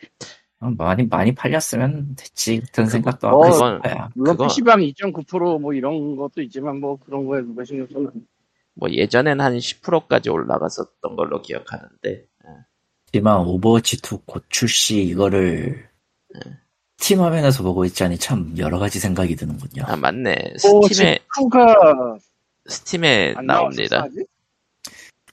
[0.61, 5.73] 어, 많이 많이 팔렸으면 됐지 같은 생각도 어, 하고 있을 거야 물론 그거- PC방 2.9%뭐
[5.73, 8.11] 이런 것도 있지만 뭐 그런 거에 누가 신경 쓰나.
[8.75, 12.25] 뭐 예전엔 한 10%까지 올라갔었던 걸로 기억하는데
[13.07, 15.89] 하지만 오버워치2 곧 출시 이거를
[16.97, 19.83] 스팀 화면에서 보고 있자니 참 여러 가지 생각이 드는군요.
[19.87, 21.19] 아 맞네 오, 스팀에
[21.51, 22.17] 가
[22.67, 24.05] 스팀에 안 나옵니다.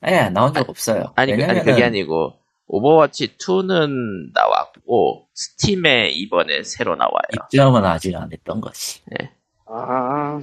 [0.01, 1.13] 아니, 나온 적 없어요.
[1.17, 2.33] 아니, 그- 아니 왜냐면은- 그게 아니고
[2.69, 7.23] 오버워치 2는 나왔고 스팀에 이번에 새로 나와요.
[7.35, 9.01] 입점은 아직 안 했던 것이.
[9.67, 10.39] 아,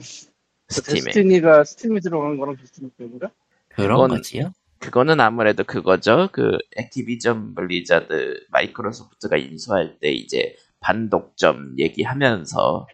[0.70, 3.30] 스팀에 데스티니가 스팀에 들어간 거랑 비슷한 건가?
[3.70, 4.52] 그런 그건- 거지요?
[4.80, 6.30] 그거는 아무래도 그거죠.
[6.32, 12.88] 그 액티비전 블리자드 마이크로소프트가 인수할 때 이제 반독점 얘기하면서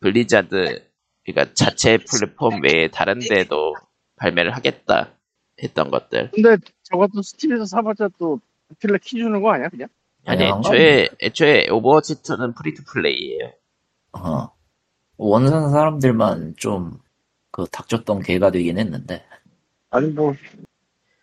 [0.00, 0.84] 블리자드
[1.24, 3.74] 그러니까 자체 플랫폼 외에 다른 데도
[4.16, 5.14] 발매를 하겠다
[5.62, 6.30] 했던 것들.
[6.32, 8.38] 근데 저것도 스팀에서 사봤자 또
[8.78, 9.88] 필레 키 주는 거 아니야 그냥?
[10.26, 13.52] 아니 애초에 애초에 오버워치 2는 free 투 플레이예요.
[14.12, 14.50] 어.
[15.16, 16.98] 원산 사람들만 좀,
[17.50, 19.24] 그, 닥쳤던 개가 되긴 했는데.
[19.90, 20.34] 아니 뭐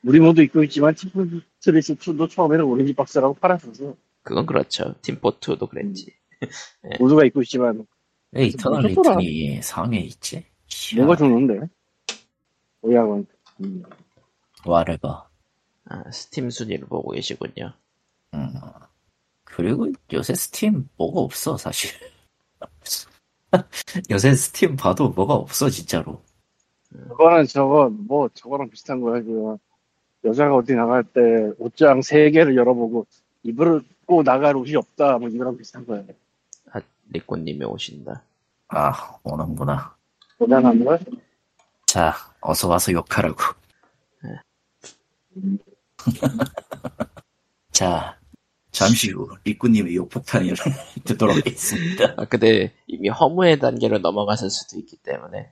[0.04, 4.96] 우리 모두 입고 있지만 팀 스트레스 2도 처음에는 오렌지 박스라고 팔았어서 그건 그렇죠.
[5.02, 6.14] 팀포 2도 그랬지.
[7.00, 7.86] 모두가 입고 있지만
[8.32, 8.90] 왜 이터널 뭐.
[8.90, 10.46] 리턴이 상위에 있지?
[10.96, 11.68] 뭐가 좋는데?
[12.82, 13.28] 오야건
[13.64, 13.84] 음.
[14.66, 15.30] 와르가.
[15.92, 17.74] 아, 스팀 순위를 보고 계시군요.
[18.34, 18.54] 음.
[19.44, 21.92] 그리고 요새 스팀 뭐가 없어, 사실.
[24.10, 26.22] 요새 스팀 봐도 뭐가 없어, 진짜로.
[26.92, 29.58] 그거는 저거 뭐 저거랑 비슷한 거야 그
[30.26, 33.06] 여자가 어디 나갈 때 옷장 세 개를 열어보고
[33.44, 36.04] 입고 나갈 옷이 없다 뭐 이거랑 비슷한 거야
[36.72, 38.24] 아, 리코님이 오신다.
[38.70, 39.96] 아, 오는구나.
[40.40, 40.98] 대단한 거야
[41.86, 43.38] 자, 어서 와서 욕하라고.
[47.72, 48.18] 자,
[48.72, 50.54] 잠시 후 리꾸님의 욕폭탄이
[51.04, 52.14] 듣도록 하겠습니다.
[52.18, 55.52] 아, 근데 이미 허무의 단계로 넘어갔을 수도 있기 때문에.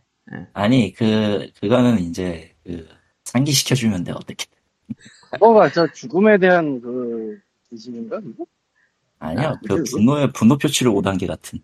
[0.54, 2.88] 아니, 그, 그거는 이제, 그,
[3.24, 4.46] 상기시켜주면 돼, 어떻게.
[5.32, 8.46] 그거가 저 죽음에 대한 그 지식인가 이거?
[9.20, 11.60] 아니야, 아, 그 분노의, 분노 표출의 5단계 같은.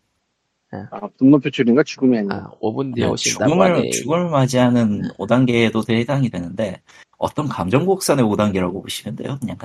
[0.91, 3.89] 아 분노 표출인가 죽음이 아니야 아, 5분 뒤에 오신다고 죽음을, 하네.
[3.91, 6.81] 죽음을 맞이하는 5단계에도 해당이 되는데,
[7.17, 9.57] 어떤 감정 곡선의 5단계라고 보시면 돼요, 그냥.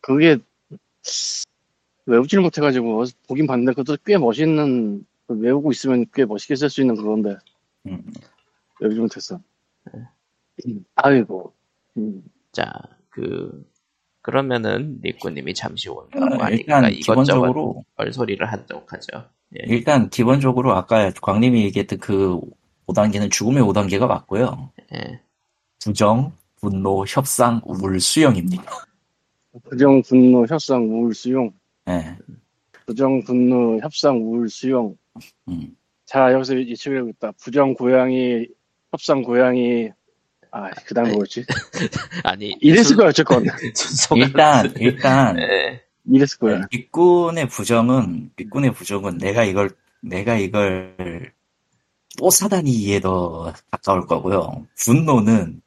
[0.00, 0.38] 그게
[2.06, 6.94] 외우지를 못해가지고 보긴 봤는데 그것도 꽤 멋있는 그 외우고 있으면 꽤 멋있게 쓸 수 있는
[6.94, 7.36] 그건데
[7.86, 8.02] 음.
[8.80, 9.40] 여기 됐어.
[10.66, 11.52] 음, 아이고.
[11.96, 12.22] 음.
[12.52, 12.70] 자,
[13.10, 13.64] 그
[14.22, 19.28] 그러면은 니꾸님이 잠시 온다고 어, 하니까 일단 이것저것 기본적으로 얼소리를 하도록 하죠.
[19.54, 19.64] 예.
[19.66, 22.40] 일단 기본적으로 아까 광님이 얘기했던 그
[22.86, 24.70] 5단계는 죽음의 5단계가 맞고요.
[24.94, 25.20] 예.
[25.82, 28.64] 부정, 분노, 협상, 우물, 수용입니다.
[29.64, 31.52] 부정, 분노, 협상, 우울, 수용.
[31.88, 32.16] 예.
[32.86, 34.96] 부정, 분노, 협상, 우울, 수용.
[35.48, 35.76] 음.
[36.04, 37.32] 자, 여기서 예측을 해보겠다.
[37.42, 38.46] 부정, 고양이,
[38.90, 39.90] 협상, 고양이.
[40.50, 41.44] 아, 그 다음 뭐였지?
[42.24, 43.44] 아니 이랬을 거야, 어쨌건.
[44.16, 45.82] 일단 일단 예.
[46.08, 46.66] 이랬을 거야.
[46.70, 51.32] 빅군의 부정은 빅군의 부정은 내가 이걸 내가 이걸
[52.18, 54.66] 또 사다니 에 더 가까울 거고요.
[54.76, 55.60] 분노는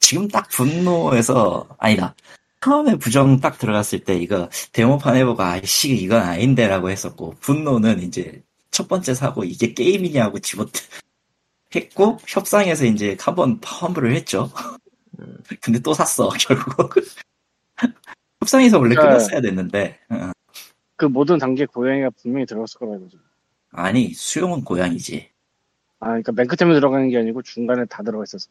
[0.00, 2.14] 지금 딱 분노에서 아니다.
[2.60, 8.88] 처음에 부정 딱 들어갔을 때 이거 데모판 해보고 아이씨 이건 아닌데라고 했었고 분노는 이제 첫
[8.88, 10.66] 번째 사고 이게 게임이냐고 집어
[11.74, 14.50] 했고 협상에서 이제 한번 환불을 했죠.
[15.20, 15.36] 음.
[15.60, 16.94] 근데 또 샀어 결국.
[18.44, 20.30] 협상에서 원래 그러니까- 끝났어야 됐는데 어.
[20.96, 23.18] 그 모든 단계 고양이가 분명히 들어갔을 거라 이거죠.
[23.72, 25.28] 아니 수용은 고양이지.
[26.00, 28.48] 아, 그러니까 맨 끝에 들어가는 게 아니고 중간에 다 들어가 있었어.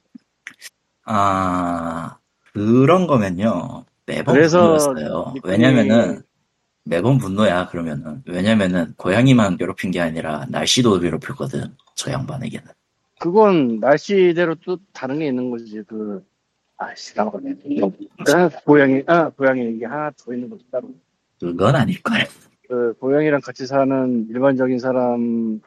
[1.05, 2.17] 아
[2.53, 5.33] 그런 거면요 매번 그래서 분노였어요.
[5.35, 6.21] 니꾸님이- 왜냐면은
[6.85, 12.67] 매번 분노야 그러면은 왜냐면은 고양이만 괴롭힌 게 아니라 날씨도 괴롭혔거든 저 양반에게는.
[13.19, 15.81] 그건 날씨대로 또 다른 게 있는 거지.
[15.87, 16.21] 그,
[16.77, 17.55] 아씨, 나가네.
[18.33, 20.89] 아, 고양이, 아, 고양이 이게 하나 더 있는 거지, 따로.
[21.39, 22.13] 그건 아닐걸.
[22.67, 25.59] 그, 고양이랑 같이 사는 일반적인 사람이,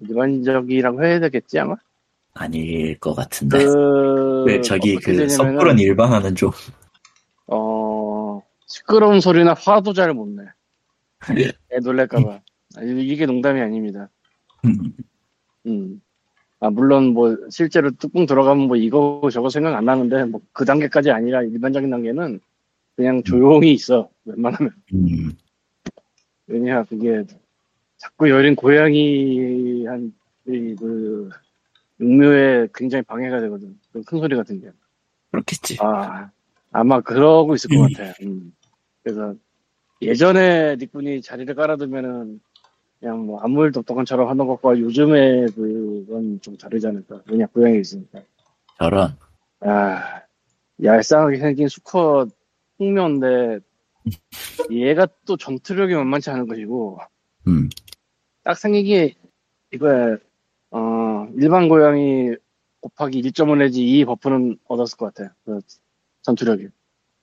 [0.00, 1.74] 일반적이라고 해야 되겠지, 아마?
[2.34, 3.64] 아닐 것 같은데.
[3.64, 6.50] 그, 왜 저기 그 섣부른 일반화는 좀
[7.46, 10.42] 어, 시끄러운 소리나 화도 잘 못 내.
[11.72, 12.40] 애 놀랄까봐.
[12.76, 14.08] 아, 이게 농담이 아닙니다.
[15.66, 16.00] 음.
[16.64, 21.10] 아, 물론 뭐, 실제로 뚜껑 들어가면 뭐 이거 저거 생각 안 나는데, 뭐 그 단계까지
[21.10, 22.40] 아니라 일반적인 단계는
[22.96, 24.08] 그냥 조용히 있어.
[24.24, 24.72] 웬만하면.
[24.94, 25.32] 음,
[26.46, 27.22] 왜냐, 그게
[27.98, 30.14] 자꾸 여린 고양이 한,
[30.48, 31.28] 이, 그,
[32.00, 33.78] 육묘에 굉장히 방해가 되거든.
[33.92, 34.70] 그큰 소리 같은 게.
[35.32, 35.76] 그렇겠지.
[35.80, 36.30] 아,
[36.72, 38.14] 아마 그러고 있을 것 같아.
[38.22, 38.54] 음.
[39.02, 39.34] 그래서
[40.00, 42.40] 예전에 니꾼이 자리를 깔아두면은
[43.04, 47.20] 그냥 뭐 아무 일도 없던 것처럼 하는 것과 요즘에 그건 좀 다르지 않을까.
[47.30, 48.22] 왜냐, 고양이 있으니까.
[48.78, 49.14] 저런
[49.60, 50.22] 아,
[50.82, 52.30] 얄쌍하게 생긴 수컷
[52.80, 53.60] 홍면인데
[54.70, 56.98] 얘가 또 전투력이 만만치 않은 것이고
[57.46, 57.68] 음,
[58.42, 59.14] 딱 생기기
[59.74, 60.16] 이거야
[60.70, 62.34] 어 일반 고양이
[62.80, 65.60] 곱하기 1.5 내지 2 버프는 얻었을 것 같아 그
[66.22, 66.68] 전투력이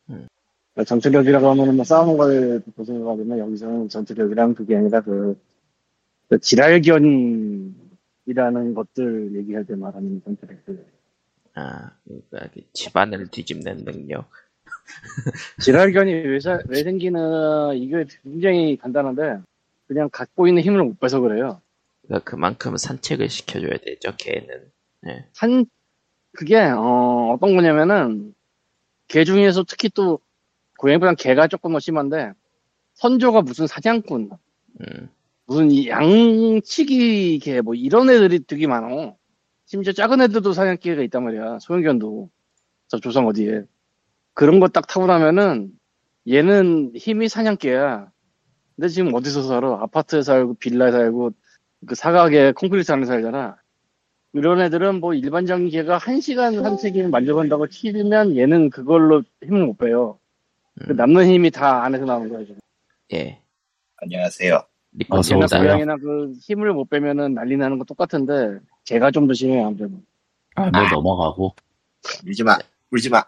[0.09, 0.27] 음.
[0.73, 5.50] 그러니까 전투력이라고 하면은 뭐 싸우는 걸 보생을 하면 여기서는 전투력이랑 그게 아니라 그, 그
[6.39, 7.73] 지랄견이라는
[8.75, 10.85] 것들 얘기할 때 말하는 전투력들
[11.55, 14.29] 아, 그러니까 그 집안을 뒤집는 능력.
[15.61, 19.39] 지랄견이 왜, 사- 왜 생기는 이게 굉장히 간단한데
[19.87, 21.61] 그냥 갖고 있는 힘을 못 빼서 그래요.
[22.03, 24.15] 그러니까 그만큼 산책을 시켜줘야 되죠.
[24.17, 24.71] 개는.
[25.07, 25.25] 예.
[25.35, 25.65] 한
[26.33, 28.33] 그게 어, 떤 거냐면은
[29.07, 30.19] 개 중에서 특히 또
[30.77, 32.31] 고양이보단 개가 조금 더 심한데
[32.93, 34.29] 선조가 무슨 사냥꾼
[34.81, 35.09] 음,
[35.51, 39.17] 무슨 이 양치기 개 뭐 이런 애들이 되게 많어.
[39.65, 41.59] 심지어 작은 애들도 사냥개가 있단 말이야.
[41.59, 42.29] 소형견도
[42.87, 43.63] 저 조상 어디에
[44.33, 45.73] 그런 거 딱 타고 나면은
[46.29, 48.09] 얘는 힘이 사냥개야.
[48.77, 49.73] 근데 지금 어디서 살아?
[49.81, 51.31] 아파트에 살고 빌라에 살고
[51.85, 53.57] 그 사각에 콘크리트 안에 살잖아.
[54.33, 60.17] 이런 애들은 뭐 일반적인 개가 한 시간 산책이면 만져본다고 치면 얘는 그걸로 힘을 못 빼요.
[60.79, 60.95] 그 음.
[60.95, 62.55] 남는 힘이 다 안에서 나오는 거야 지금.
[63.13, 63.41] 예.
[63.97, 64.61] 안녕하세요.
[65.09, 65.39] 오세요.
[65.39, 69.93] 고양이나 그 힘을 못 빼면은 난리 나는 거 똑같은데 걔가 좀 더 심해요 아무래도.
[70.55, 71.55] 아, 뭐 넘어가고
[72.27, 72.57] 울지 마.
[72.91, 73.23] 울지 마.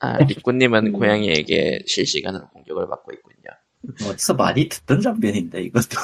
[0.00, 0.92] 아, 리꾸님은 음.
[0.92, 4.08] 고양이에게 실시간으로 공격을 받고 있군요.
[4.10, 5.98] 어디서 많이 듣던 장면인데 이것도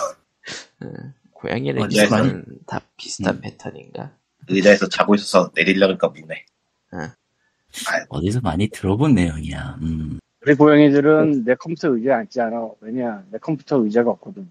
[0.82, 3.40] 음, 고양이는 기본은 다 비슷한 음.
[3.40, 4.12] 패턴인가?
[4.48, 6.44] 의자에서 자고 있어서 내리려니까 묻네.
[8.08, 9.78] 어디서 많이 들어본 내용이야.
[9.82, 10.18] 음.
[10.42, 12.68] 우리 고양이들은 내 컴퓨터 의자에 앉지 않아.
[12.80, 14.50] 왜냐 내 컴퓨터 의자가 없거든.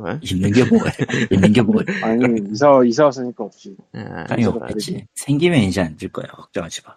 [0.00, 0.18] 어?
[0.22, 0.90] 있는 게 뭐해?
[1.30, 1.84] 있는 게 뭐해?
[2.02, 3.76] 아니 이사 이사 왔으니까 없지.
[3.92, 5.06] 아, 땅이 저거 없겠지.
[5.14, 6.26] 생기면 이제 앉을 거야.
[6.28, 6.96] 걱정하지 마.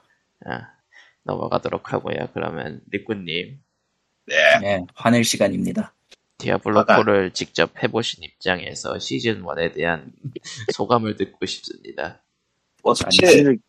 [0.54, 0.70] 아,
[1.24, 2.30] 넘어가도록 하고요.
[2.34, 3.60] 그러면 리꾸님
[4.28, 4.36] 네.
[4.62, 5.94] 네, 화낼 시간입니다.
[6.38, 10.12] 디아블로 4를 직접 해보신 입장에서 시즌 1에 대한
[10.74, 12.22] 소감을 듣고 싶습니다.
[12.82, 13.60] 뭐 사실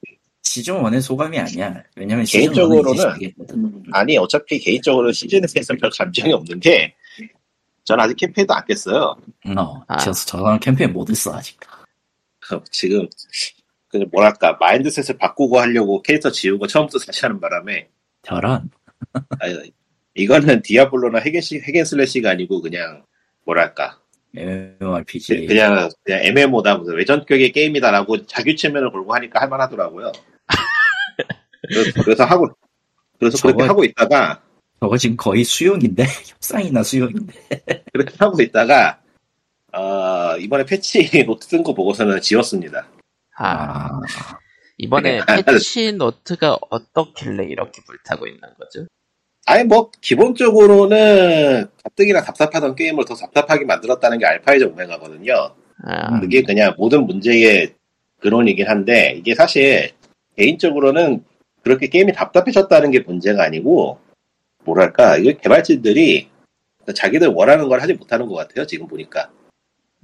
[0.42, 1.82] 시즌 1의 소감이 아니야.
[1.96, 6.94] 왜냐면 개인적으로는- 음, 아니 어차피 개인적으로 시즌에 대해서 별 감정이 없는 게
[7.84, 9.16] 전 아직 캠페인도 안 깼어요.
[9.56, 9.96] 어, 아.
[9.98, 11.58] 그래서 저는 캠페인 못 했어 아직.
[12.70, 13.06] 지금
[13.88, 17.88] 그 뭐랄까 mindset을 바꾸고 하려고 캐릭터 지우고 처음부터 다시 하는 바람에
[18.22, 18.70] 저런
[19.40, 19.72] 아니,
[20.14, 23.04] 이거는 디아블로나 핵앤시, 핵앤슬래시가 아니고 그냥
[23.44, 23.98] 뭐랄까
[24.36, 30.10] MMORPG 그냥 그냥 MMO다 무슨 외전격의 게임이다라고 자기 최면을 걸고 하니까 할만하더라고요.
[31.68, 32.48] 그래서, 그래서 하고
[33.18, 34.42] 그래서 그렇게 저거- 하고 있다가
[34.84, 37.32] 저거 지금 거의 수용인데 협상이나 수용인데
[37.92, 39.00] 그렇게 하고 있다가
[39.72, 42.86] 어, 이번에 패치 노트 뜬거 보고서는 지웠습니다.
[43.36, 44.00] 아, 아,
[44.76, 48.86] 이번에 아, 패치 노트가 어떻길래 이렇게 불타고 있는 거죠?
[49.46, 55.54] 아니 뭐 기본적으로는 가뜩이나 답답하던 게임을 더 답답하게 만들었다는 게 알파이저 오메가거든요.
[55.82, 57.74] 아, 그게 그냥 모든 문제의
[58.20, 59.92] 근원이긴 한데 이게 사실
[60.36, 61.24] 개인적으로는
[61.62, 64.03] 그렇게 게임이 답답해졌다는 게 문제가 아니고
[64.64, 66.28] 뭐랄까 이거 개발진들이
[66.94, 69.30] 자기들 원하는 걸 하지 못하는 것 같아요 지금 보니까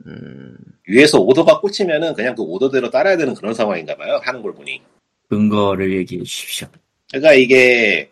[0.07, 4.81] 음, 위에서 오더가 꽂히면은 그냥 그 오더대로 따라야 되는 그런 상황인가 봐요 하는 걸 보니
[5.29, 6.69] 근거를 얘기해 주십시오.
[7.09, 8.11] 그러니까 이게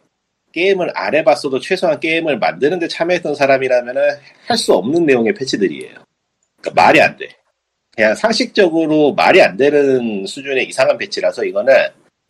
[0.53, 4.03] 게임을 안 해봤어도 최소한 게임을 만드는데 참여했던 사람이라면은
[4.47, 5.95] 할 수 없는 내용의 패치들이에요.
[6.61, 7.29] 그러니까 말이 안 돼.
[7.95, 11.75] 그냥 상식적으로 말이 안 되는 수준의 이상한 패치라서 이거는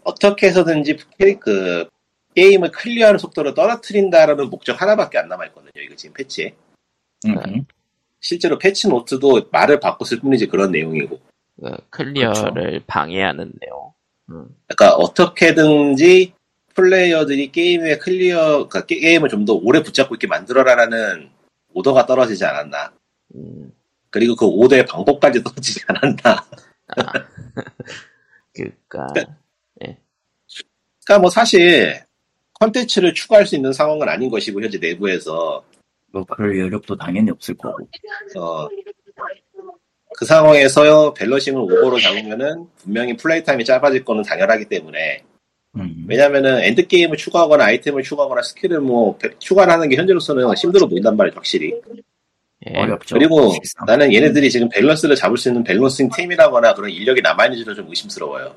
[0.05, 0.97] 어떻게 해서든지
[1.41, 1.87] 그
[2.35, 5.71] 게임을 클리어하는 속도를 떨어뜨린다라는 목적 하나밖에 안 남아있거든요.
[5.83, 6.55] 이거 지금 패치에.
[7.27, 7.65] 음,
[8.21, 11.21] 실제로 패치 노트도 말을 바꿨을 뿐이지 그런 내용이고.
[11.61, 13.93] 그 클리어를 방해하는 내용.
[14.31, 16.33] 음, 그러니까 어떻게든지
[16.75, 21.31] 플레이어들이 게임의 클리어, 그러니까 게- 게임을 좀 더 오래 붙잡고 있게 만들어라라는
[21.75, 22.93] 오더가 떨어지지 않았나.
[23.35, 23.73] 음,
[24.11, 26.45] 그리고 그 오더의 방법까지 떨어지지 않았나.
[26.97, 27.13] 아.
[28.55, 29.07] 그니까,
[31.05, 32.01] 그러니까 뭐 사실
[32.61, 35.63] 컨텐츠를 추가할 수 있는 상황은 아닌 것이고 현재 내부에서.
[36.13, 37.89] 뭐 그럴 여력도 당연히 없을 거고.
[38.37, 38.69] 어,
[40.17, 45.23] 그 상황에서 balancing을 오버로 잡으면은 분명히 플레이 타임이 짧아질 거는 당연하기 때문에.
[45.77, 50.87] 음, 왜냐면은 end game을 추가하거나 아이템을 추가하거나 스킬을 뭐 배- 추가를 하는 게 현재로서는 힘들어
[50.89, 51.73] 보인단 말이에요 확실히.
[52.67, 53.15] 예, 어렵죠.
[53.15, 53.85] 그리고 실상.
[53.87, 58.57] 나는 얘네들이 지금 밸런스를 잡을 수 있는 balancing 팀이라거나 그런 인력이 남아있는지도 좀 의심스러워요.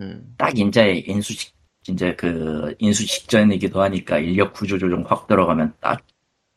[0.00, 1.52] 음, 딱 이제 인수 직
[1.88, 6.00] 이제 그 인수 직전이기도 하니까 인력 구조 조정 확 들어가면 딱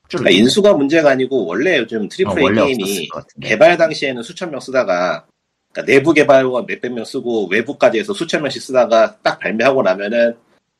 [0.09, 0.19] 줄.
[0.19, 3.09] 그러니까 인수가 문제가 아니고 원래 요즘 triple A 어, 원래 게임이.
[3.41, 5.25] 개발 당시에는 수천 명 쓰다가
[5.71, 10.35] 그러니까 내부 개발과 몇백 명 쓰고 외부까지 해서 수천 명씩 쓰다가 딱 발매하고 나면은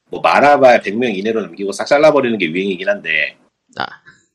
[0.09, 3.37] 뭐 많아봐야 100명 이내로 남기고 싹 잘라버리는 게 유행이긴 한데
[3.77, 3.85] 아,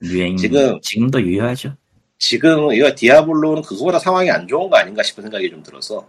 [0.03, 1.77] 유행 지금- 지금도 유효하죠.
[2.19, 6.09] 지금 이거 디아블로는 그거보다 상황이 안 좋은 거 아닌가 싶은 생각이 좀 들어서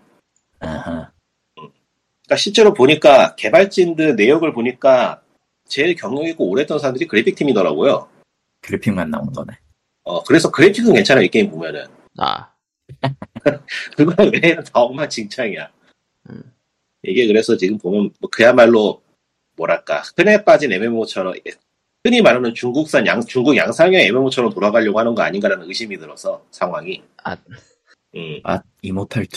[0.62, 1.12] 아하.
[2.28, 5.22] 그러니까 실제로 보니까 개발진들 내역을 보니까
[5.66, 8.08] 제일 경력 있고 오래 했던 사람들이 그래픽 팀이더라고요.
[8.62, 9.54] 그래픽만 나온 거네.
[10.04, 11.86] 어 그래서 그래픽은 괜찮아 이 게임 보면은
[12.18, 12.50] 아,
[13.96, 15.72] 그거 외에는 다 엉망진창이야.
[16.30, 16.44] 음.
[17.04, 19.02] 이게 그래서 지금 보면 뭐 그야말로
[19.56, 21.34] 뭐랄까 흔해 빠진 MMO처럼
[22.04, 27.02] 흔히 말하는 중국산 양 중국 양상형 MMO처럼 돌아가려고 하는 거 아닌가라는 의심이 들어서 상황이.
[27.24, 27.38] 아.
[28.16, 29.28] 음, 아 이모탈 2.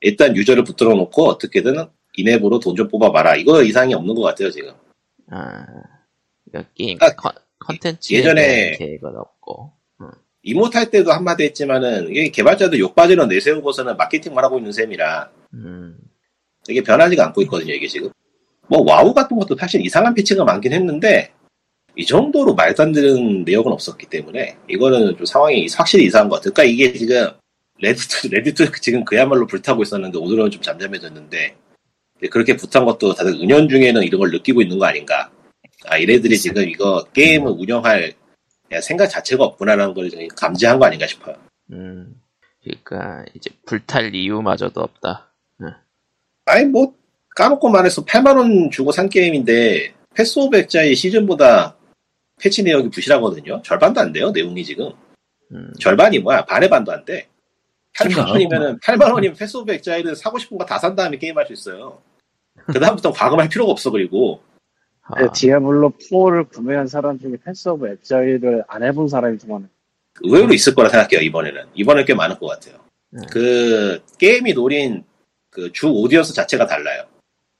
[0.00, 3.36] 일단 유저를 붙들어 놓고 어떻게든 이내부로 돈 좀 뽑아봐라.
[3.36, 4.72] 이거 이상이 없는 것 같아요 지금.
[5.30, 5.64] 아,
[6.50, 9.72] 그러니까 게임 아, 컨- 컨텐츠 예전에- 계획은 없고.
[10.46, 15.96] 이모탈 때도 한마디 했지만은 이게 개발자들 욕받이로 내세우고서는 마케팅만 하고 있는 셈이라 음,
[16.68, 18.10] 이게 변하지가 않고 있거든요, 이게 지금.
[18.68, 21.32] 뭐, 와우 같은 것도 사실 이상한 패치가 많긴 했는데,
[21.96, 26.52] 이 정도로 말도 안 되는 내역은 없었기 때문에, 이거는 좀 상황이 확실히 이상한 것 같아요.
[26.52, 27.28] 그러니까 이게 지금,
[27.78, 31.56] 레디트, 레디트 지금 그야말로 불타고 있었는데, 오늘은 좀 잠잠해졌는데,
[32.30, 35.30] 그렇게 불탄 것도 다들 은연 중에는 이런 걸 느끼고 있는 거 아닌가.
[35.86, 38.14] 아, 얘네들이 지금 이거 게임을 운영할
[38.82, 41.36] 생각 자체가 없구나라는 걸 감지한 거 아닌가 싶어요.
[41.72, 42.20] 음,
[42.62, 45.30] 그러니까 이제 불탈 이유마저도 없다.
[46.46, 46.94] 아니 뭐
[47.36, 51.76] 까놓고 말해서 8만 원 주고 산 게임인데 패스 오브 엑자일 시즌보다
[52.40, 53.62] 패치 내역이 부실하거든요.
[53.62, 54.90] 절반도 안 돼요 내용이 지금.
[55.52, 56.44] 음, 절반이 뭐야?
[56.44, 57.14] 반의 반도 안돼.
[57.18, 57.26] 안
[57.98, 62.02] 8만원이면은 8만원이면 패스 오브 엑자일은 사고 싶은 거 다 산 다음에 게임할 수 있어요.
[62.66, 64.40] 그 다음부터 과금할 필요가 없어 그리고.
[65.02, 69.68] 아, 그 디아블로 4를 구매한 사람 중에 패스 오브 엑자일을 안 해본 사람이 더 많아요.
[70.22, 71.62] 의외로 있을 거라 생각해요 이번에는.
[71.74, 72.76] 이번에 꽤 많을 것 같아요.
[73.14, 73.20] 음.
[73.30, 75.04] 그 게임이 노린
[75.50, 77.04] 그 주 audience 자체가 달라요.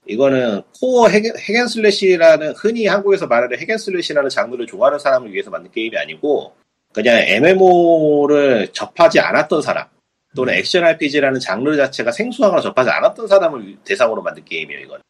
[0.07, 5.31] 이거는 코어 hack, hack and slash라는 흔히 한국에서 말하는 hack and slash라는 장르를 좋아하는 사람을
[5.31, 6.53] 위해서 만든 게임이 아니고
[6.93, 9.87] 그냥 MMO를 접하지 않았던 사람
[10.35, 14.81] 또는 액션 RPG라는 장르 자체가 생소하거나 접하지 않았던 사람을 대상으로 만든 게임이에요.
[14.81, 15.01] 이건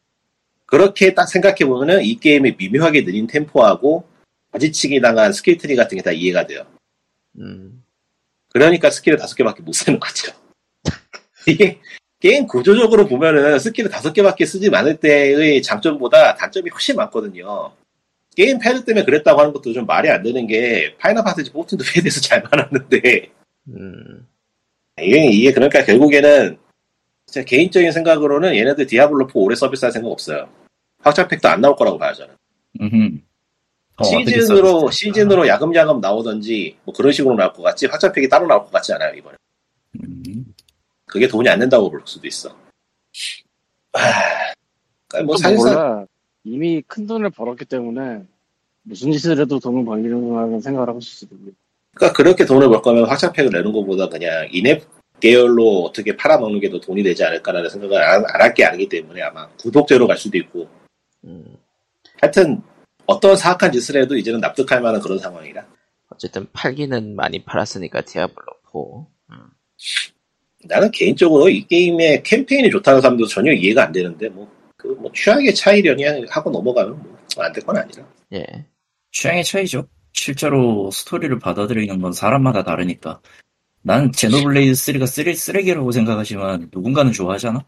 [0.66, 4.08] 그렇게 딱 생각해보면은 이 게임의 미묘하게 느린 템포하고
[4.52, 6.64] 가지치기 당한 스킬 트리 같은 게 다 이해가 돼요.
[7.38, 7.82] 음,
[8.50, 10.32] 그러니까 스킬을 다섯 개밖에 못 쓰는 거죠.
[11.46, 11.78] 이게
[12.20, 17.72] 게임 구조적으로 보면은 스킬을 다섯 개밖에 쓰지 않을 때의 장점보다 단점이 훨씬 많거든요.
[18.34, 22.20] 게임 패드 때문에 그랬다고 하는 것도 좀 말이 안 되는 게 파이널 판타지 14도 패드에서
[22.20, 23.30] 잘 나왔는데.
[23.68, 24.26] 음,
[25.02, 26.58] 이게, 이게 그러니까 결국에는
[27.26, 30.48] 제 개인적인 생각으로는 얘네들 디아블로 4 오래 서비스할 생각 없어요.
[31.00, 32.34] 확장팩도 안 나올 거라고 봐요 저는.
[33.96, 34.90] 어, 시즌으로?
[34.90, 39.14] 시즌으로 야금야금 나오던지 뭐 그런 식으로 나올 것 같지 확장팩이 따로 나올 것 같지 않아요
[39.14, 39.36] 이번에.
[40.02, 40.54] 음,
[41.04, 42.50] 그게 돈이 안 된다고 볼 수도 있어.
[43.92, 44.54] 하...
[45.08, 46.06] 그러니까 뭐또 사실상 몰라.
[46.44, 48.22] 이미 큰 돈을 벌었기 때문에
[48.82, 51.65] 무슨 짓을 해도 돈을 벌리는 생각을 하고 있을 수도 있고.
[51.96, 54.84] 그러니까 그렇게 돈을 벌 거면 확장팩을 내는 것보다 그냥 인앱
[55.20, 60.06] 계열로 어떻게 팔아먹는 게 더 돈이 되지 않을까라는 생각을 안 할게 아니기 때문에 아마 구독제로
[60.06, 60.68] 갈 수도 있고
[61.24, 61.56] 음.
[62.20, 62.62] 하여튼
[63.06, 65.66] 어떤 사악한 짓을 해도 이제는 납득할 만한 그런 상황이라
[66.10, 69.34] 어쨌든 팔기는 많이 팔았으니까 디아블로 4.
[69.34, 69.46] 음.
[70.64, 75.54] 나는 개인적으로 이 게임의 캠페인이 좋다는 사람도 전혀 이해가 안 되는데 뭐 그 뭐 취향의
[75.54, 78.44] 차이려니 하고 넘어가면 뭐 안될 건 아니라 예.
[79.10, 79.86] 취향의 차이죠.
[80.16, 83.20] 실제로 스토리를 받아들이는 건 사람마다 다르니까.
[83.82, 87.64] 난 제노블레이드 3가 쓰레, 쓰레기라고 생각하지만 누군가는 좋아하잖아.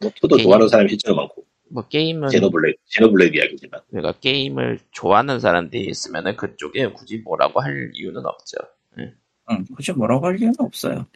[0.00, 0.46] 뭐 투도 게임.
[0.48, 6.88] 좋아하는 사람이 실제로 많고 뭐 게임은 제노블레이드 제노블레이드 이야기지만 그러니까 게임을 좋아하는 사람들이 있으면은 그쪽에
[6.88, 8.56] 굳이 뭐라고 할 이유는 없죠.
[8.98, 11.06] 응, 굳이 뭐라고 할 이유는 없어요.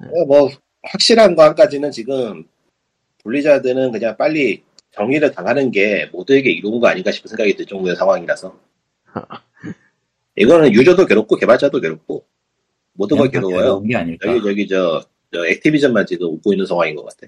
[0.00, 0.50] 어, 뭐
[0.82, 2.44] 확실한 거 한 가지는 지금
[3.24, 8.58] 블리자드는 그냥 빨리 정리를 당하는 게 모두에게 이로운 거 아닌가 싶은 생각이 들 정도의 상황이라서
[10.36, 12.26] 이거는 유저도 괴롭고 개발자도 괴롭고
[12.92, 13.82] 모두가 그냥 다 괴로워요.
[14.26, 17.26] 여기 저기 저, 저 액티비전만 지금 웃고 있는 상황인 것 같아.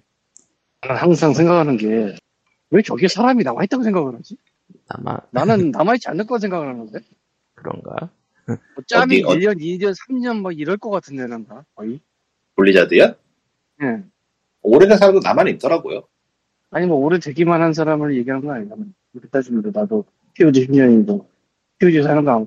[0.83, 2.17] 나는 항상 생각하는 게
[2.71, 4.37] 왜 저기에 사람이 남아있다고 생각을 하지?
[4.89, 7.01] 아마 나는 남아있지 않을 거라 생각을 하는데.
[7.55, 8.11] 그런가?
[8.47, 8.57] 뭐
[8.87, 11.65] 짬이 어디, 1년, 2년, 3년 막 이럴 것 같은데, 난 다.
[11.75, 12.01] 거의.
[12.57, 13.15] 블리자드야?
[13.83, 14.03] 예.
[14.63, 16.05] 오래된 사람도 나만 있더라고요.
[16.71, 18.77] 아니, 뭐, 오래 되기만 한 사람을 얘기하는 건 아니다.
[19.13, 20.05] 그렇게 따지면 나도
[20.35, 21.27] POG 10년이고,
[21.79, 22.47] POG 사는 거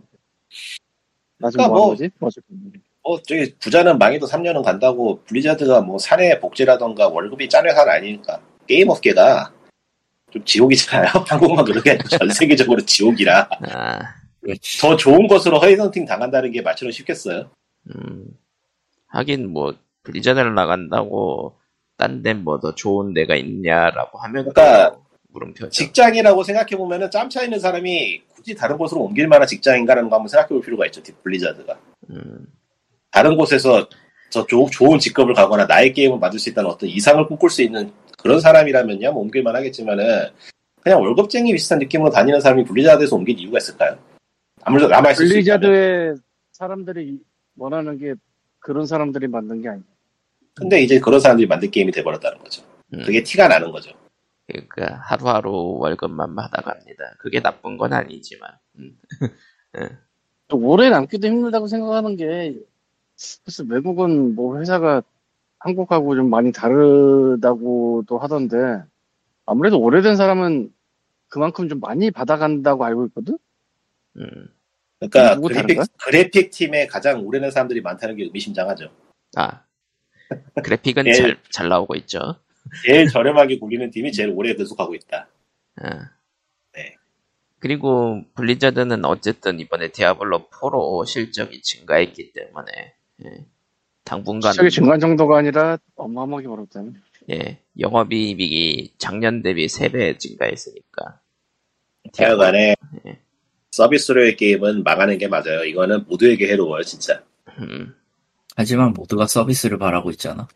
[1.38, 2.30] 그러니까 뭐 뭐-.
[3.04, 8.90] 어, 저기 부자는 망해도 3년은 간다고 블리자드가 뭐 사내 복지라던가 월급이 짠 회사는 아니니까 게임
[8.90, 9.52] 업계가
[10.32, 11.08] 좀 지옥이잖아요.
[11.28, 14.00] 한국만 그렇게 전 세계적으로 지옥이라 아,
[14.42, 14.80] 그렇지.
[14.82, 17.50] 더 좋은 것으로 허위선팅 당한다는 게 말처럼 쉽겠어요.
[17.96, 18.26] 음.
[19.08, 19.74] 하긴 뭐
[20.04, 21.58] 블리자드를 나간다고
[21.98, 25.01] 딴 데 뭐 더 좋은 데가 있냐라고 하면 그러니까 또
[25.34, 25.70] 물음표죠.
[25.70, 30.50] 직장이라고 생각해 보면은 짬차 있는 사람이 굳이 다른 곳으로 옮길 만한 직장인가라는 거 한번 생각해
[30.50, 31.02] 볼 필요가 있죠.
[31.24, 31.80] 블리자드가
[32.10, 32.46] 음,
[33.12, 33.88] 다른 곳에서
[34.32, 37.92] 더 조- 좋은 직급을 가거나 나의 게임을 만들 수 있다는 어떤 이상을 꿈꿀 수 있는
[38.18, 40.30] 그런 사람이라면요, 뭐 옮길만 하겠지만은,
[40.82, 43.98] 그냥 월급쟁이 비슷한 느낌으로 다니는 사람이 블리자드에서 옮길 이유가 있을까요?
[44.64, 45.60] 아무래도 남아 있을 수 있다면.
[45.62, 46.16] 블리자드의
[46.52, 47.20] 사람들이
[47.58, 48.14] 원하는 게
[48.60, 49.84] 그런 사람들이 만든 게 아니야.
[50.56, 52.62] 근데 이제 그런 사람들이 만든 게임이 돼버렸다는 거죠.
[52.94, 53.04] 음.
[53.06, 53.92] 그게 티가 나는 거죠.
[54.52, 57.16] 그러니까 하루하루 월급만 받아갑니다.
[57.20, 58.52] 그게 나쁜 건 아니지만.
[58.78, 58.98] 음.
[60.52, 62.60] 오래 남기도 힘들다고 생각하는 게,
[63.44, 65.02] 글쎄, 외국은 뭐 회사가
[65.60, 68.84] 한국하고 좀 많이 다르다고도 하던데,
[69.46, 70.74] 아무래도 오래된 사람은
[71.30, 73.38] 그만큼 좀 많이 받아간다고 알고 있거든?
[74.18, 74.48] 음.
[75.00, 75.80] 그러니까 누구 그래픽?
[75.98, 78.90] 그래픽 팀에 가장 오래된 사람들이 많다는 게 의미심장하죠.
[79.36, 79.64] 아
[80.64, 81.14] 그래픽은 예.
[81.14, 82.36] 잘, 잘 나오고 있죠.
[82.86, 85.28] 제일 저렴하게 굴리는 팀이 제일 오래 계속하고 있다.
[85.78, 86.10] 아.
[86.74, 86.96] 네.
[87.60, 92.94] 그리고 블리자드는 어쨌든 이번에 디아블로 4로 실적이 증가했기 때문에
[93.26, 93.46] 예.
[94.04, 96.92] 당분간 시작이 중간 정도가 아니라 어마어마하게 벌었다네.
[97.30, 101.20] 예, 영업이익이 작년 대비 3배 증가했으니까
[102.18, 103.20] 하여간에 예.
[103.72, 105.64] 서비스로의 게임은 망하는 게 맞아요.
[105.64, 107.24] 이거는 모두에게 해로워요, 진짜.
[107.60, 107.96] 음,
[108.56, 110.48] 하지만 모두가 서비스를 바라고 있잖아.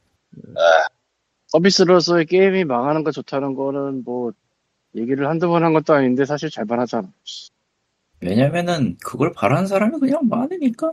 [1.55, 4.33] 서비스로서의 게임이 망하는 거 좋다는 거는 뭐,
[4.95, 7.09] 얘기를 한두 번 한 것도 아닌데 사실 잘만 하잖아.
[8.21, 10.91] 왜냐면은 그걸 바라는 사람이 그냥 많으니까.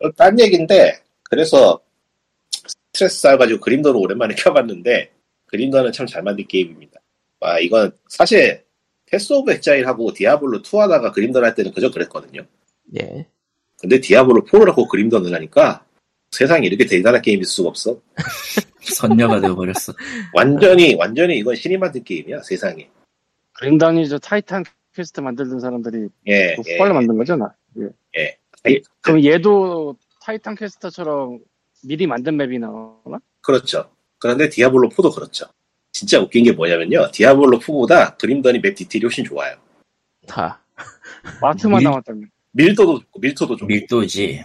[0.00, 1.80] 어, 딴 얘기인데, 그래서
[2.92, 5.10] 스트레스 쌓여가지고 그림던을 오랜만에 켜봤는데,
[5.46, 7.00] 그림던은 참 잘 만든 게임입니다.
[7.40, 8.62] 와, 이건 사실
[9.06, 12.44] 패스 오브 엑자일하고 디아블로 2 하다가 그림던을 할 때는 그저 그랬거든요.
[13.00, 13.26] 예.
[13.78, 15.84] 근데 디아블로 4를 하고 그림던을 하니까
[16.34, 18.00] 세상에 이렇게 대단한 있을 수가 없어.
[18.82, 19.94] 선녀가 되어버렸어.
[20.34, 22.88] 완전히, 완전히 이건 신이 만든 게임이야, 세상에.
[23.54, 24.64] 그림던이 저 타이탄
[24.94, 27.52] 퀘스트 만들던 사람들이 예, 그 예, 후발로 만든 거잖아.
[27.78, 27.84] 예.
[28.18, 28.36] 예.
[28.68, 31.38] 예, 그럼 얘도 타이탄 퀘스트처럼
[31.84, 33.18] 미리 만든 map이 나오나?
[33.40, 33.90] 그렇죠.
[34.18, 35.46] 그런데 디아블로 4도 그렇죠.
[35.92, 37.10] 진짜 웃긴 게 뭐냐면요.
[37.12, 39.56] 디아블로 4보다 그림던이 map 디테일이 훨씬 좋아요.
[40.28, 40.58] 하.
[41.40, 42.30] 아트만 밀- 나왔다면.
[42.52, 43.66] 밀도도 좋고, 밀도도 좋고.
[43.66, 44.44] 밀도지.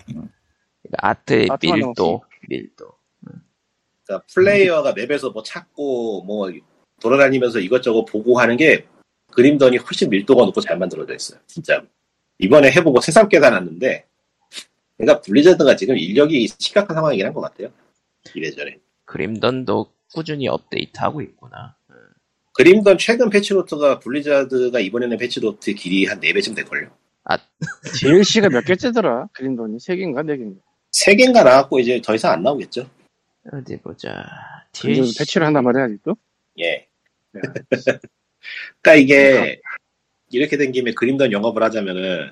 [0.98, 2.92] 아트의 아트만 밀도, 밀도.
[4.06, 6.52] 그러니까 플레이어가 map에서 뭐 찾고 뭐
[7.02, 8.86] 돌아다니면서 이것저것 보고 하는 게
[9.32, 11.40] 그림던이 훨씬 밀도가 높고 잘 만들어져 있어요.
[11.48, 11.84] 진짜
[12.40, 14.06] 이번에 해보고 새삼 깨달았는데
[14.98, 17.70] 그러니까 블리자드가 지금 인력이 심각한 상황이긴 한 것 같아요.
[18.34, 18.78] 이래저래.
[19.06, 21.76] 그림던도 꾸준히 업데이트하고 있구나.
[22.54, 26.90] 그림던 최근 patch note가 블리자드가 이번에는 patch note 길이 한 4배쯤 될걸요.
[28.00, 29.28] DLC가 몇 개째더라?
[29.34, 30.58] 그림던이 3개인가 4개인가?
[31.06, 32.90] 3개인가 나왔고 이제 더 이상 안 나오겠죠.
[33.52, 34.14] 어디 보자.
[34.80, 35.18] 근데 DLC.
[35.20, 36.16] patch를 한단 말이야 아직도?
[36.60, 36.88] 예.
[37.38, 37.42] 야.
[38.82, 39.62] 그러니까 이게
[40.32, 42.32] 이렇게 된 김에 그림던 영업을 하자면은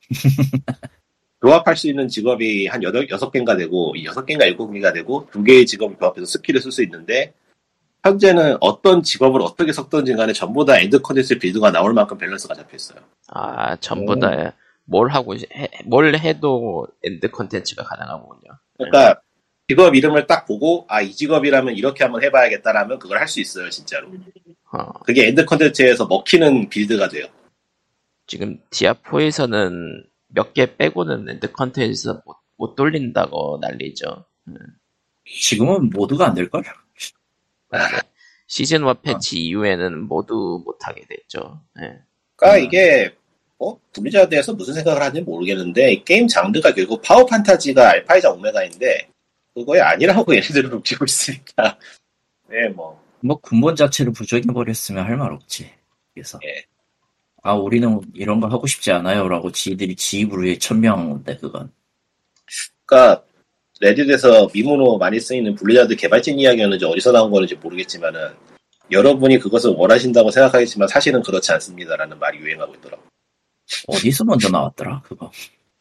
[1.40, 5.28] 조합할 수 있는 직업이 한 여덟 여섯 개인가 되고 이 여섯 개인가 일곱 개가 되고
[5.30, 7.34] 두 개의 직업을 조합해서 skill을 쓸 수 있는데
[8.02, 12.76] 현재는 어떤 직업을 어떻게 섞든지 간에 전부 다 end contents build가 나올 만큼 밸런스가 잡혀
[12.76, 13.00] 있어요.
[13.28, 14.52] 아, 전부 다
[14.86, 18.50] 뭘 하고, 해, 뭘 해도 end contents가 가능하군요.
[18.78, 19.20] 그러니까
[19.68, 24.08] 직업 이름을 딱 보고 아 이 직업이라면 이렇게 한번 해봐야겠다라면 그걸 할 수 있어요 진짜로.
[24.72, 27.26] 어, 그게 end contents에서 먹히는 build가 돼요.
[28.26, 34.24] 지금 디아4에서는 몇 개 빼고는 end contents 못, 못 돌린다고 난리죠.
[35.24, 36.62] 지금은 모두가 안 될걸?
[38.46, 41.60] 시즌 1 patch 이후에는 모두 못하게 됐죠.
[41.80, 41.98] 예.
[42.36, 42.64] 그러니까 음.
[42.64, 43.14] 이게
[43.58, 49.08] 뭐 블리자드에서 무슨 생각을 하는지 모르겠는데 이 게임 장르가 결국 파워 판타지가 알파이자 오메가인데
[49.54, 51.78] 그거에 아니라고 얘네들은 움직이고 있으니까
[52.48, 53.00] 네 뭐.
[53.20, 55.70] 뭐 근본 자체를 부정해 버렸으면 할 말 없지.
[56.14, 56.64] 그래서 예.
[57.42, 61.72] 아 우리는 이런 거 하고 싶지 않아요라고 지들이 지 입으로 해 천명인데 그건
[62.84, 63.24] 그러니까
[63.80, 68.30] 레딧에서 미문으로 많이 쓰이는 블리자드 개발진 이야기였는지 어디서 나온 거는지 모르겠지만은
[68.90, 73.02] 여러분이 그것을 원하신다고 생각하겠지만 사실은 그렇지 않습니다라는 말이 유행하고 있더라고.
[73.86, 75.30] 어디서 먼저 나왔더라 그거.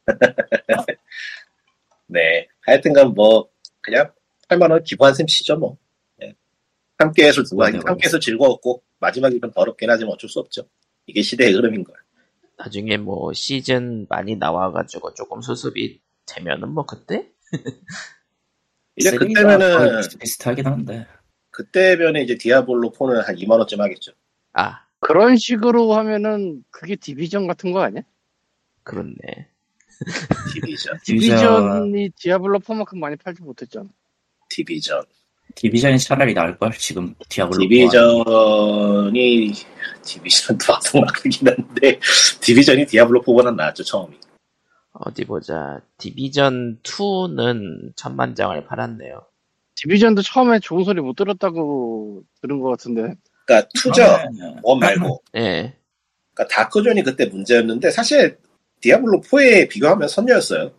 [2.08, 2.48] 네.
[2.62, 3.50] 하여튼간 뭐
[3.82, 4.12] 그냥
[4.50, 5.78] 할만한 기부한 셈 치죠 뭐.
[6.22, 6.36] 예.
[6.98, 7.82] 함께해서 맞아요.
[7.86, 10.68] 함께해서 즐거웠고 마지막이 좀 더럽긴 하지만 어쩔 수 없죠.
[11.06, 11.96] 이게 시대의 흐름인 걸.
[12.58, 17.30] 나중에 뭐 시즌 많이 나와가지고 조금 수습이 되면은 뭐 그때?
[18.96, 21.06] 이제 그때면은 거의 비슷비슷하긴 한데
[21.52, 24.14] 그때면은 이제 디아블로 4는 한 2만 원쯤 하겠죠.
[24.54, 28.02] 아, 그런 식으로 하면은 그게 디비전 같은 거 아니야?
[28.84, 29.16] 그렇네.
[30.54, 31.38] 디비전, 디비전
[31.84, 33.88] 디비전이 디아블로 4만큼 많이 팔지 못했잖아.
[34.50, 35.04] 디비전,
[35.56, 39.54] 디비전이 차라리 나을걸 지금 디아블로 디비전이
[40.04, 42.00] 디비전도 아동락이긴 한데
[42.42, 44.18] 디비전이 디아블로 4보다 나았죠 처음이.
[44.92, 45.82] 어디 보자.
[45.98, 49.26] 디비전 2는 천만 장을 팔았네요.
[49.76, 53.16] 디비전도 처음에 좋은 소리 못 들었다고 들은 것 같은데.
[53.46, 53.68] 그러니까
[54.04, 54.26] 아,
[54.64, 55.22] 원 말고.
[55.38, 55.74] 예.
[56.34, 58.38] 그러니까 다크존이 그때 문제였는데 사실
[58.82, 60.72] 디아블로 4에 비교하면 선녀였어요.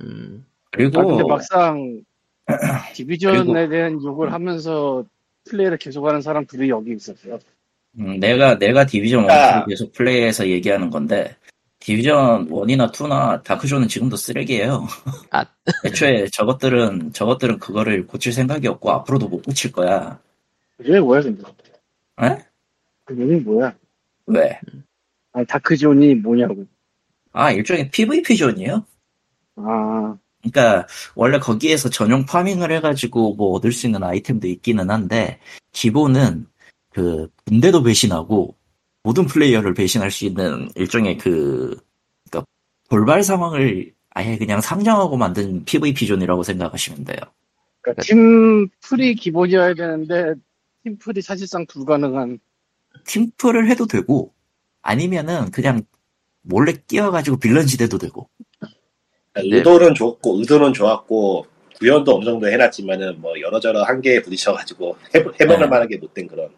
[0.00, 2.02] 음, 그리고 아, 근데 막상
[2.94, 5.04] 디비전에 그리고- 대한 욕을 하면서
[5.48, 7.38] 플레이를 계속하는 사람들이 여기 있었어요.
[7.98, 9.62] 음, 내가 내가 디비전 아.
[9.64, 11.36] 1를 계속 플레이해서 얘기하는 건데
[11.78, 14.86] 디비전 1이나 2나 다크존은 지금도 쓰레기예요.
[15.30, 15.44] 아.
[15.86, 20.18] 애초에 저것들은 저것들은 그거를 고칠 생각이 없고 앞으로도 못 고칠 거야.
[20.76, 21.42] 그게 뭐야 근데?
[22.22, 22.38] 에?
[23.04, 23.74] 그 얘기 뭐야?
[24.26, 24.58] 왜?
[25.32, 26.66] 아니 다크존이 뭐냐고.
[27.32, 28.84] 아 일종의 PVP 존이에요.
[29.56, 35.40] 아 그러니까 원래 거기에서 전용 farming을 해가지고 뭐 얻을 수 있는 아이템도 있기는 한데
[35.72, 36.46] 기본은
[36.90, 38.56] 그 군대도 배신하고
[39.02, 41.76] 모든 플레이어를 배신할 수 있는 일종의 그
[42.30, 42.46] 그러니까
[42.88, 47.18] 돌발 상황을 아예 그냥 상정하고 만든 PVP 존이라고 생각하시면 돼요.
[47.80, 50.34] 그러니까 팀플이 기본이어야 되는데
[50.84, 52.38] 팀플이 사실상 불가능한.
[53.06, 54.32] 팀플을 해도 되고
[54.82, 55.82] 아니면은 그냥
[56.42, 58.28] 몰래 끼어가지고 빌런 지대도 되고
[59.34, 59.42] 네.
[59.42, 61.46] 의도는 좋고 의도는 좋았고
[61.80, 65.66] 구현도 어느 정도 해놨지만은 뭐 여러저러 한계에 부딪혀가지고 해, 해먹을 네.
[65.66, 66.48] 만하게 못 된 그런.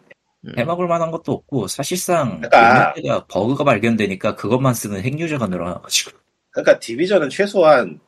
[0.45, 0.53] 음.
[0.57, 6.11] 해먹을 만한 것도 없고 사실상 그러니까- 버그가 발견되니까 그것만 쓰는 핵유저가 늘어나가지고
[6.51, 7.99] 그러니까 디비전은 최소한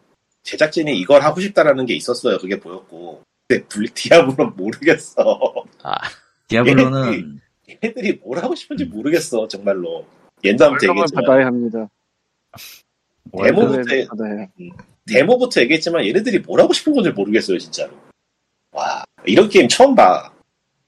[0.43, 2.37] 제작진이 이걸 하고 싶다라는 게 있었어요.
[2.37, 3.23] 그게 보였고.
[3.49, 5.39] 근데 블 디아블로는 모르겠어.
[5.81, 5.95] 아,
[6.47, 7.41] 디아블로는
[7.83, 10.05] 얘들이 뭘 하고 싶은지 모르겠어 정말로.
[10.43, 11.89] 옛날부터 얘기했지만 받아야 합니다.
[13.31, 14.37] 데모부터 받아야.
[14.41, 14.49] 해.
[15.07, 17.91] 데모부터 얘기했지만 얘네들이 뭘 하고 싶은 건지 모르겠어요 진짜로.
[18.71, 20.31] 와 이런 게임 처음 봐.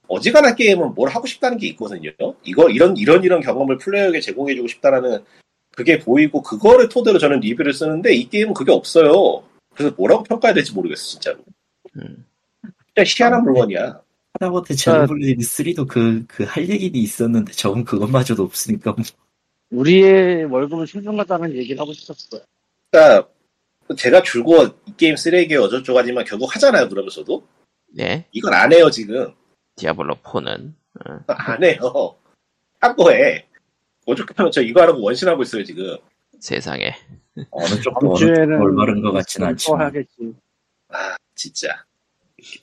[0.08, 2.12] 어지간한 게임은 뭘 하고 싶다는 게 있거든요.
[2.44, 5.24] 이거 이런 이런 이런 경험을 플레이어에게 제공해주고 싶다라는
[5.76, 9.44] 그게 보이고 그거를 토대로 저는 리뷰를 쓰는데 이 게임은 그게 없어요.
[9.74, 11.40] 그래서 뭐라고 평가해야 될지 모르겠어 진짜로.
[11.98, 12.26] 음.
[12.96, 14.02] 진짜 희한한 물건이야.
[14.34, 19.04] 하다못해 제노블리드 3도 그 그 할 얘기는 있었는데 저건 그것마저도 없으니까 뭐.
[19.72, 22.42] 우리의 월급을 신중하다는 얘기를 하고 싶었어요.
[22.92, 23.28] 그러니까
[23.98, 27.46] 제가 줄고 이 게임 쓰레기에 어쩌고저쩌고 하지만 결국 하잖아요 그러면서도.
[27.94, 29.34] 네, 이걸 안 해요 지금.
[29.76, 30.74] 디아블로 4는.
[31.28, 32.16] 안 해요.
[32.80, 33.46] 한 거에.
[34.06, 35.98] 오죽하면 저 이거 하라고 원신하고 있어요 지금.
[36.40, 36.94] 세상에.
[37.52, 39.82] 어느 쪽도 어느 올바른 것 같지는 또 않지만.
[39.82, 40.34] 하겠지.
[40.90, 41.70] 아 진짜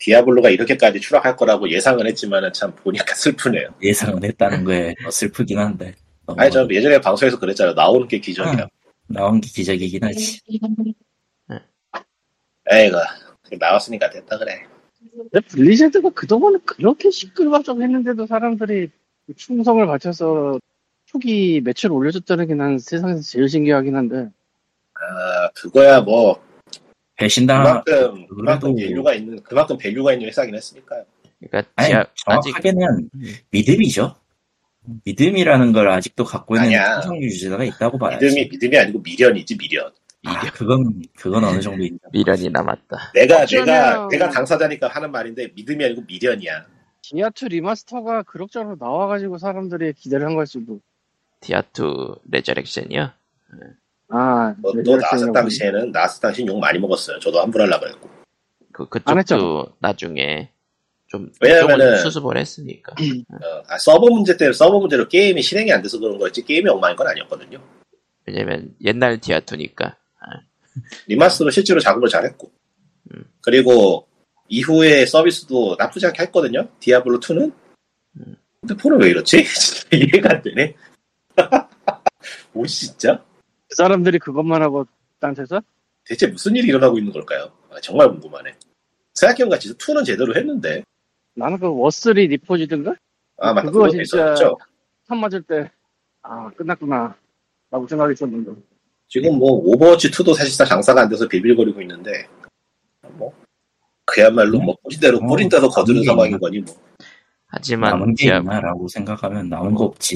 [0.01, 3.69] 디아블로가 이렇게까지 추락할 거라고 예상은 했지만은 참 보니까 슬프네요.
[3.83, 5.95] 예상은 했다는 거에 더 슬프긴 한데.
[6.37, 7.75] 아니 저 예전에 방송에서 그랬잖아요.
[7.75, 8.69] 나오는 게 기적이야
[9.07, 10.41] 나온 게 기적이긴 하지.
[12.71, 12.97] 에이구
[13.59, 14.63] 나왔으니까 됐다 그래.
[15.31, 18.91] 근데 블리자드가 그동안은 그렇게 시끌벅적 했는데도 사람들이
[19.37, 20.59] 충성을 바쳐서
[21.07, 24.29] 초기 매출 올려줬다는 게 난 세상에서 제일 신기하긴 한데.
[24.95, 26.43] 아 그거야 뭐
[27.19, 31.05] 배신당 그만큼 그만큼 value가 있는 그만큼 value가 있는 회사긴 했으니까요
[31.41, 33.35] 그러니까 아니 아직 정확하게는 음.
[33.51, 34.15] 믿음이죠
[35.05, 36.71] 믿음이라는 걸 아직도 갖고 있는.
[36.95, 39.93] 충성 유지자가 있다고 봐야지 믿음이 믿음이 아니고 미련이지 미련
[40.25, 43.13] 아, 그건 그건 어느 정도 미련이 남았다.
[43.15, 46.67] 내가 어쩌면- 내가 내가 당사자니까 하는 말인데 믿음이 아니고 미련이야
[47.05, 50.81] 디아2 remaster가 그럭저럭 나와가지고 사람들이 기대를 한 걸 수도
[51.43, 53.11] 디아2 레저렉션이요?
[54.09, 55.33] 아 뭐, 네, 또 나왔을 그렇군요.
[55.33, 58.09] 당시에는 나왔을 당시엔 욕 많이 먹었어요 저도 환불 하려고 했고
[58.73, 60.51] 그, 안 그쪽도 나중에
[61.09, 62.93] 좀, 왜냐면은- 수습을 했으니까.
[62.93, 66.97] 어, 아, 서버 문제 때문에 서버 문제로 게임이 실행이 안 돼서 그런 거였지 게임이 엉망인
[66.97, 67.59] 건 아니었거든요
[68.27, 69.95] 왜냐면 옛날 디아2니까.
[71.09, 72.51] remaster로 실제로 작업을 잘했고
[73.15, 73.25] 음.
[73.41, 74.07] 그리고
[74.49, 77.53] 이후에 서비스도 나쁘지 않게 했거든요 디아블로 2는
[78.21, 78.37] 음.
[78.61, 79.45] 근데 4는 왜 이렇지?
[79.93, 80.75] 이해가 안 되네
[82.53, 83.25] 뭐 진짜?
[83.69, 84.87] 그 사람들이 그것만 하고
[85.21, 85.61] 딴 데서?
[86.05, 87.51] 대체 무슨 일이 일어나고 있는 걸까요?
[87.71, 88.55] 아, 정말 궁금하네.
[89.15, 90.83] 생각해보니까 진짜 2는 제대로 했는데.
[91.35, 92.95] 나는 그 워스리 리포지드인가?
[93.39, 93.71] 아 맞다.
[93.71, 94.35] 그거 진짜-
[95.07, 95.71] 한 맞을 때
[96.23, 97.15] 아 끝났구나.
[97.71, 98.53] 라고 생각이 들었는데.
[99.09, 102.27] 지금 뭐 오버워치 2도 사실상 장사가 안 돼서 빌빌거리고 있는데.
[103.13, 103.33] 뭐
[104.05, 106.39] 그야말로 뭐 뿌린 대로 어, 뿌린 대로 거두는 상황인?
[106.39, 106.75] 거니 뭐.
[107.47, 110.15] 하지만 남은 게 있나라고 생각하면 남은 거 없지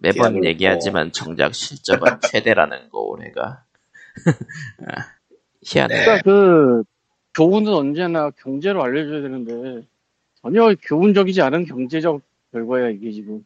[0.00, 3.64] 매번 얘기하지만 정작 실적은 최대라는 거 올해가.
[4.86, 5.04] 아,
[5.62, 5.94] 희한해.
[5.96, 6.04] 네.
[6.04, 6.82] 그러니까 그
[7.36, 9.86] 교훈은 언제나 경제로 알려줘야 되는데
[10.42, 12.20] 전혀 교훈적이지 않은 경제적
[12.52, 13.44] 결과야 이게 지금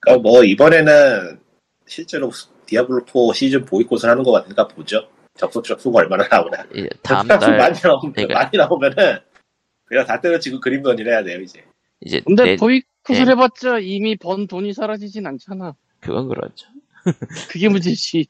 [0.00, 1.38] 그러니까 뭐 이번에는
[1.86, 2.30] 실제로
[2.66, 5.08] 디아블로 4 시즌 보이콧을 하는 것 같으니까 보죠.
[5.34, 6.64] 접속자 수가 얼마나 나오나.
[6.74, 9.18] 이제 다음 달 많이 나오면 그러니까- 많이 나오면은
[9.84, 11.62] 그냥 다 때려치고 그림던 해야 돼요 이제.
[12.00, 13.30] 이제 근데 내, 보이콧을 네.
[13.30, 16.66] 해봤자 이미 번 돈이 사라지진 않잖아 그건 그렇죠.
[17.48, 18.26] 그게 문제지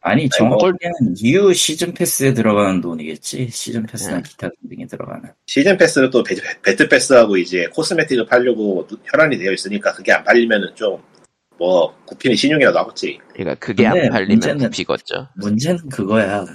[0.00, 4.22] 아니 뭐- 정확하게는 new 시즌 패스에 들어가는 돈이겠지 시즌 패스나 네.
[4.22, 9.92] 기타 등등에 들어가는 시즌 패스는 또 배, 배트 패스하고 이제 코스메틱을 팔려고 혈안이 되어 있으니까
[9.92, 13.18] 그게 안 팔리면은 좀뭐 구피는 신용이라도 하겠지.
[13.34, 15.28] 그러니까 그게 안 팔리면 문제는- 굽히겠죠.
[15.36, 16.46] 문제는 그거야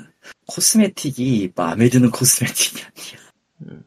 [0.48, 3.22] 코스메틱이 마음에 드는 코스메틱이 아니야
[3.74, 3.84] 음.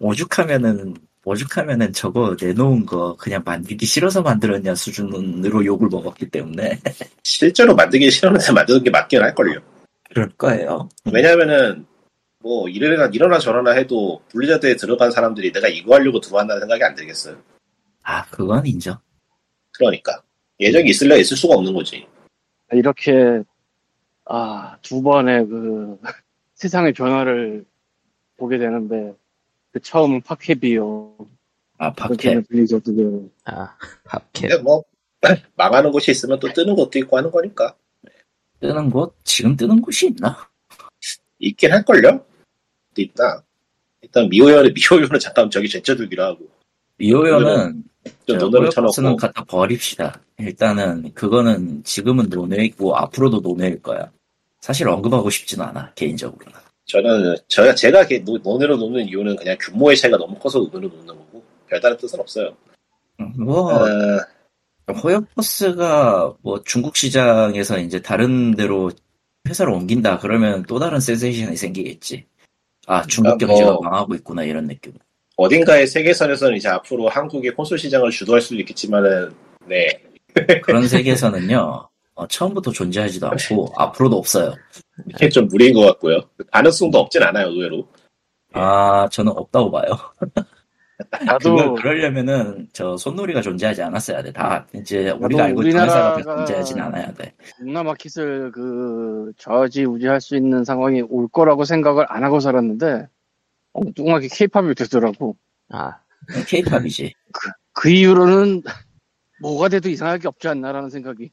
[0.00, 6.80] 오죽하면은 오죽하면은 저거 내놓은 거 그냥 만들기 싫어서 만들었냐 수준으로 욕을 먹었기 때문에
[7.22, 9.60] 실제로 만들기 싫었는데 만드는 게 맞긴 할걸요.
[10.08, 11.86] 그럴 거예요 왜냐면은
[12.40, 17.36] 뭐 이러나 이러나 저러나 해도 블리자드에 들어간 사람들이 내가 이거 하려고 들어간다는 생각이 안 들겠어요.
[18.02, 18.98] 아 그건 인정
[19.72, 20.20] 그러니까
[20.58, 22.04] 예정이 있을래 있을 수가 없는 거지.
[22.72, 23.42] 이렇게
[24.24, 25.98] 아 두 번의 그
[26.54, 27.64] 세상의 변화를
[28.36, 29.14] 보게 되는데
[29.72, 31.16] 그 처음 파케비오
[31.78, 34.50] 아 그렇게는 블리자드고 아, 밥캣.
[34.50, 34.84] 근데 뭐
[35.56, 37.74] 망하는 곳이 있으면 또 뜨는 것도 있고 하는 거니까
[38.60, 40.48] 뜨는 곳 지금 뜨는 곳이 있나?
[41.38, 42.24] 있긴 할걸요?
[42.96, 43.42] 있다.
[44.02, 46.48] 일단 미호요는 미호요는 잠깐 저기 제쳐두기로 하고
[46.98, 47.84] 미호요는
[48.26, 50.20] 좀저 논의를 호요버스는 쳐놓고 갖다 버립시다.
[50.38, 54.10] 일단은 그거는 지금은 논외이고 앞으로도 논외일 거야.
[54.60, 56.60] 사실 언급하고 싶진 않아 개인적으로는.
[56.96, 61.06] 저는 저 제가 게- 노- 논의로 놓는 이유는 그냥 규모의 차이가 너무 커서 논의로 놓는
[61.06, 62.54] 거고 별다른 뜻은 없어요.
[63.20, 63.82] 음, 뭐 어,
[64.92, 68.90] 호요버스가 뭐 중국 시장에서 이제 다른 데로
[69.48, 72.26] 회사를 옮긴다 그러면 또 다른 센세이션이 생기겠지.
[72.86, 74.92] 아 중국 그러니까 경제가 뭐- 망하고 있구나 이런 느낌.
[75.36, 79.32] 어딘가의 세계선에서는 이제 앞으로 한국의 콘솔 시장을 주도할 수도 있겠지만은
[79.66, 79.88] 네
[80.62, 84.54] 그런 세계에서는요 어, 처음부터 존재하지도 않고 앞으로도 없어요.
[85.08, 86.20] 이게 좀 무리인 것 같고요.
[86.50, 87.88] 가능성도 없진 않아요 의외로.
[88.52, 89.88] 아 저는 없다고 봐요.
[91.26, 94.32] 나도 그걸 그러려면은 저 손놀이가 존재하지 않았어야 돼.
[94.32, 97.34] 다 이제 우리가 알고 있는 회사가 존재하진 않아야 돼.
[97.58, 103.08] 동남 마켓을 그 저지우지할 수 있는 상황이 올 거라고 생각을 안 하고 살았는데
[103.72, 105.36] 엉뚱하게 케이팝이 되더라고
[105.70, 105.96] 아,
[106.46, 107.14] 케이팝이지.
[107.72, 108.62] 그 이후로는
[109.40, 111.30] 뭐가 돼도 이상하게 없지 않나라는 생각이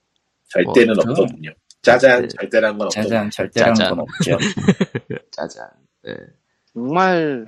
[0.49, 1.51] 절대는 뭐, 없거든요.
[1.81, 2.27] 짜잔 네.
[2.27, 3.03] 절대란 건 없거든요.
[3.03, 3.95] 짜잔 절대라는 짜잔.
[3.95, 4.37] 건 없죠.
[5.31, 5.69] 짜잔.
[6.03, 6.15] 네.
[6.73, 7.45] 정말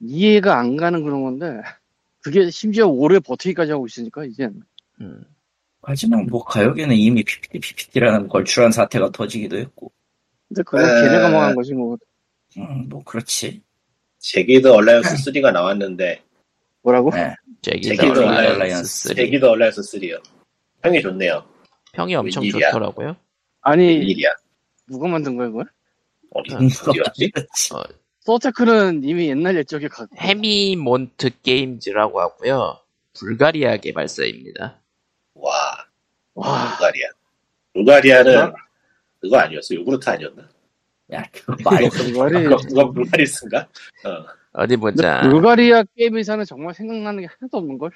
[0.00, 1.60] 이해가 안 가는 그런 건데
[2.20, 4.48] 그게 심지어 오래 버티기까지 하고 있으니까 이제
[5.00, 5.24] 음.
[5.82, 9.90] 하지만 뭐 가요계는 이미 FIFTY FIFTY라는 걸출한 사태가 터지기도 했고,
[10.48, 11.02] 근데 그건 에.
[11.02, 11.96] 걔네가 망한 거지 뭐
[12.58, 13.60] 음, 뭐 그렇지.
[14.18, 16.22] Jagged Alliance 3가 나왔는데
[16.82, 17.10] 뭐라고?
[17.10, 17.34] 네.
[17.62, 20.22] Jagged Alliance 3 Jagged Alliance 3요.
[20.82, 21.44] 평이 좋네요.
[21.92, 22.70] 평이 엄청 웬일이야?
[22.70, 23.16] 좋더라고요.
[23.60, 24.30] 아니 일이야.
[24.88, 25.64] 누가 만든 거야?
[26.30, 26.66] 어디 음.
[26.88, 27.30] 어디였지?
[27.30, 27.70] 그렇지.
[28.20, 32.78] 서테크는 이미 옛날 옛적에 가 해미몬트 게임즈라고 하고요.
[33.14, 34.80] 불가리아 개발사입니다.
[35.34, 35.52] 와,
[36.34, 37.08] 와 불가리아.
[37.74, 38.52] 불가리아는
[39.20, 39.74] 그거 아니었어?
[39.74, 40.48] 요구르트 아니었나?
[41.12, 43.68] 야, 그거 말, 불가리 그거, 그거 불가리스인가?
[44.04, 44.26] 어.
[44.54, 45.20] 어디 보자.
[45.22, 47.90] 불가리아 게임 회사는 정말 생각나는 게 하나도 없는 걸.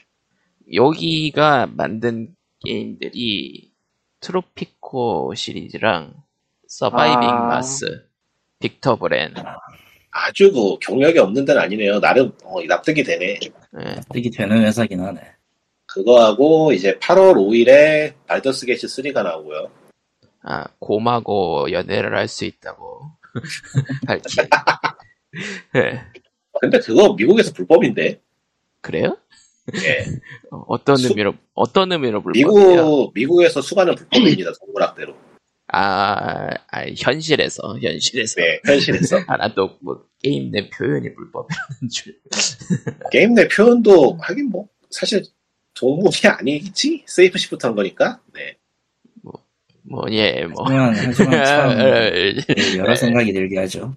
[0.74, 2.34] 여기가 만든
[2.64, 3.72] 게임들이
[4.26, 6.12] Tropico 시리즈랑
[6.66, 7.46] Surviving 아.
[7.46, 8.04] Mars,
[8.58, 9.32] Victor Vran,
[10.10, 12.00] 아주 그 경력이 없는 데는 아니네요.
[12.00, 13.38] 나름 어, 납득이 되네.
[13.44, 15.20] 예, 납득이 되는 회사긴 하네.
[15.86, 19.70] 그거하고 이제 8월 5일에 Baldur's Gate 3가 나오고요.
[20.42, 23.02] 아 곰하고 연애를 할 수 있다고
[24.08, 24.44] 밝힌.
[25.76, 26.02] 예,
[26.60, 28.20] 근데 그거 미국에서 불법인데.
[28.80, 29.16] 그래요?
[29.74, 30.04] 예.
[30.50, 32.46] 어, 어떤 수- 의미로 어떤 의미로 불법이에요?
[32.48, 34.52] 미국 미국에서 수간은 불법입니다.
[34.60, 35.14] 동물학대로.
[35.68, 42.16] 아, 아, 현실에서 현실에서 네, 현실에서 하나도 뭐 게임 내 표현이 불법이라는 줄.
[43.10, 45.24] 게임 내 표현도 하긴 뭐 사실
[45.74, 48.20] 동물이 아니겠지 shape shift 한 거니까.
[48.32, 48.56] 네.
[49.88, 52.34] 뭐 예, 뭐 하지만, 하지만 참, 예,
[52.76, 53.94] 여러 생각이 들게 하죠.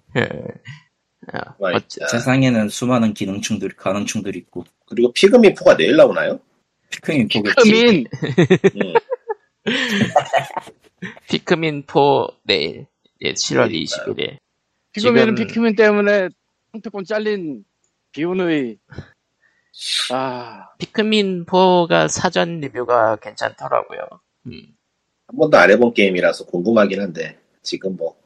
[1.32, 1.54] 아.
[1.58, 6.40] 어째- 세상에는 수많은 기능충들, 가능충들이 있고, 그리고 피그민 4가 내일 나오나요?
[6.90, 7.54] 피크민 보겠지.
[7.56, 8.06] 크민
[8.82, 8.94] 음,
[11.28, 12.86] 피크민 4 내일
[13.22, 14.14] 예, 7월 그러니까요.
[14.14, 14.38] 21일.
[14.92, 16.28] 피그민은 지금- 피크민 때문에
[16.72, 17.64] 상태권 잘린
[18.12, 18.78] 비운의
[20.12, 24.00] 아 피크민 4가 사전 리뷰가 괜찮더라고요.
[24.46, 24.62] 음.
[25.28, 28.16] 한 번도 안 해본 게임이라서 궁금하긴 한데 지금 뭐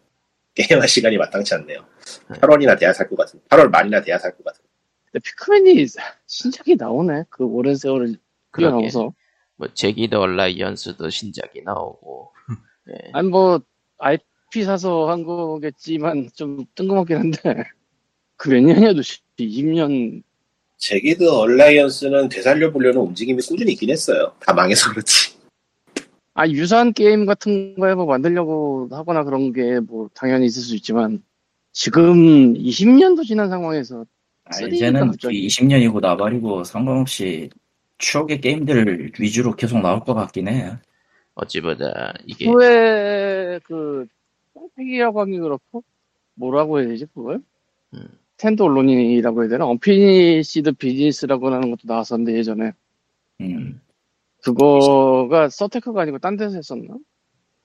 [0.55, 1.84] 게임할 시간이 마땅치 않네요.
[2.28, 3.40] 8월이나 돼야 살 것 같은.
[3.48, 4.62] 8월 말이나 돼야 살 것 같은.
[5.07, 5.86] 근데 피크민이
[6.26, 8.16] 신작이 나오네 그 오랜 세월을.
[8.57, 9.12] 뛰어넘어서
[9.57, 12.32] 뭐 제기드 얼라이언스도 신작이 나오고.
[12.90, 13.11] 예.
[13.12, 13.61] 아니 뭐
[13.98, 17.64] IP 사서 한 거겠지만 좀 뜬금없긴 한데
[18.36, 19.00] 그 몇 년이어도
[19.38, 20.22] 20년
[20.76, 24.34] 제기드 얼라이언스는 되살려 보려는 움직임이 꾸준히 있긴 했어요.
[24.40, 25.34] 다 망해서 그렇지.
[26.35, 31.22] 아 유사한 게임 같은 거에 뭐 만들려고 하거나 그런 게 뭐 당연히 있을 수 있지만
[31.72, 34.05] 지금 20년도 지난 상황에서
[34.45, 35.47] 아, 이제는 갑자기.
[35.47, 37.51] 20년이고 나발이고 상관없이
[37.99, 40.72] 추억의 게임들 위주로 계속 나올 것 같긴 해.
[41.35, 44.07] 어찌 보자 이게 후에 그
[44.55, 45.82] 뽕팩이라고 하기 그렇고
[46.35, 47.41] 뭐라고 해야 되지 그걸?
[47.95, 48.09] 음.
[48.36, 49.66] stand-alone이라고 해야 되나?
[49.66, 52.72] Unfinished Business라고 하는 것도 나왔었는데 예전에
[53.41, 53.80] 음.
[54.45, 56.95] 그거가 서테크가 아니고 딴 데서 했었나?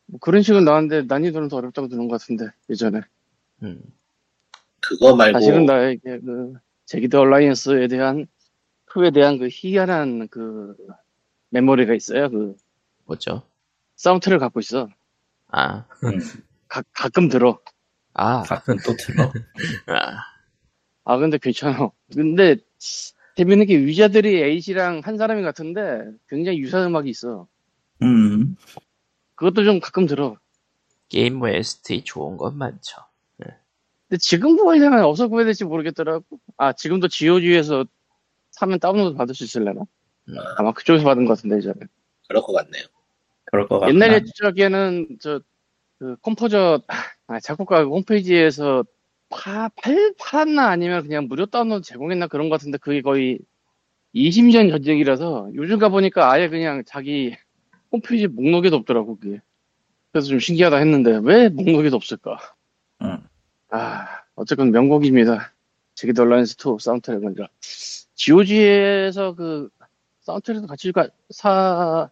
[0.05, 3.01] 뭐 그런 식으로 나왔는데 난이도는 더 어렵다고 들은 것 같은데 예전에
[3.63, 3.81] 음.
[4.79, 6.53] 그거 말고 사실은 나에게 그
[6.85, 8.25] 제기드 얼라이언스에 대한
[8.85, 10.75] 크에 대한 그 희한한 그
[11.49, 12.55] 메모리가 있어요 그
[13.05, 13.43] 뭐죠?
[13.95, 14.89] 사운드를 갖고 있어
[15.47, 16.19] 아, 음.
[16.67, 17.59] 가, 가끔 들어
[18.13, 19.31] 아, 가끔 또 들어.
[19.87, 20.23] 아,
[21.03, 22.55] 아 근데 괜찮아 근데
[23.39, 27.47] 재밌는 게 Wizardry 8이랑 한 사람이 같은데 굉장히 유사 음악이 있어
[28.01, 28.57] 음.
[29.35, 30.37] 그것도 좀 가끔 들어
[31.07, 33.01] 게임 OST 좋은 건 많죠.
[33.37, 36.25] 근데 지금 구하려면 어디서 구해야 될지 모르겠더라고
[36.57, 37.85] 아 지금도 GOG에서
[38.51, 39.81] 사면 다운로드 받을 수 있을려나?
[40.27, 40.35] 음.
[40.57, 41.75] 아마 그쪽에서 받은 것 같은데 예전에
[42.27, 42.83] 그럴 것 같네요.
[43.45, 43.93] 그럴 것 같아.
[43.93, 45.39] 옛날 옛적에는 저
[45.99, 46.81] 그 composer
[47.27, 48.85] 아, 작곡가 홈페이지에서
[49.29, 53.39] 파, 팔, 팔았나 아니면 그냥 무료 다운로드 제공했나 그런 것 같은데 그게 거의
[54.15, 57.35] 20년 전 얘기라서 요즘 가보니까 아예 그냥 자기
[57.91, 59.41] 홈페이지 목록에도 없더라고 그게.
[60.11, 62.39] 그래서 좀 신기하다 했는데 왜 목록에도 없을까?
[63.03, 63.23] 응.
[63.69, 65.53] 아 어쨌건 명곡입니다.
[65.93, 67.47] Jagged Alliance 2 사운드트랙은요
[68.15, 69.69] GOG에서 그
[70.21, 72.09] 사운드트랙도 같이 가, 사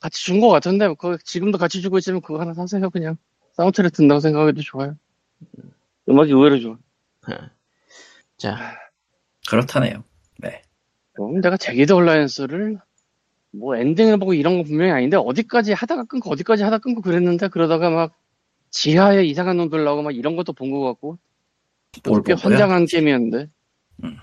[0.00, 3.16] 같이 준 것 같은데 그거 지금도 같이 주고 있으면 그거 하나 사세요 그냥.
[3.52, 4.96] 사운드트랙 든다고 생각해도 좋아요
[6.08, 6.76] 음악이 의외로 좋아
[8.36, 8.76] 자,
[9.48, 10.04] 그렇다네요.
[11.12, 12.78] 그럼 내가 제기드 얼라이언스를
[13.52, 17.88] 뭐 엔딩을 보고 이런 거 분명히 아닌데 어디까지 하다가 끊고 어디까지 하다 끊고 그랬는데 그러다가
[17.88, 18.14] 막
[18.70, 21.18] 지하에 이상한 놈들 나오고 막 이런 것도 본 것 같고
[22.08, 22.32] 뭘 꽤?
[22.32, 23.48] 환장한 게임이었는데
[24.02, 24.16] 음.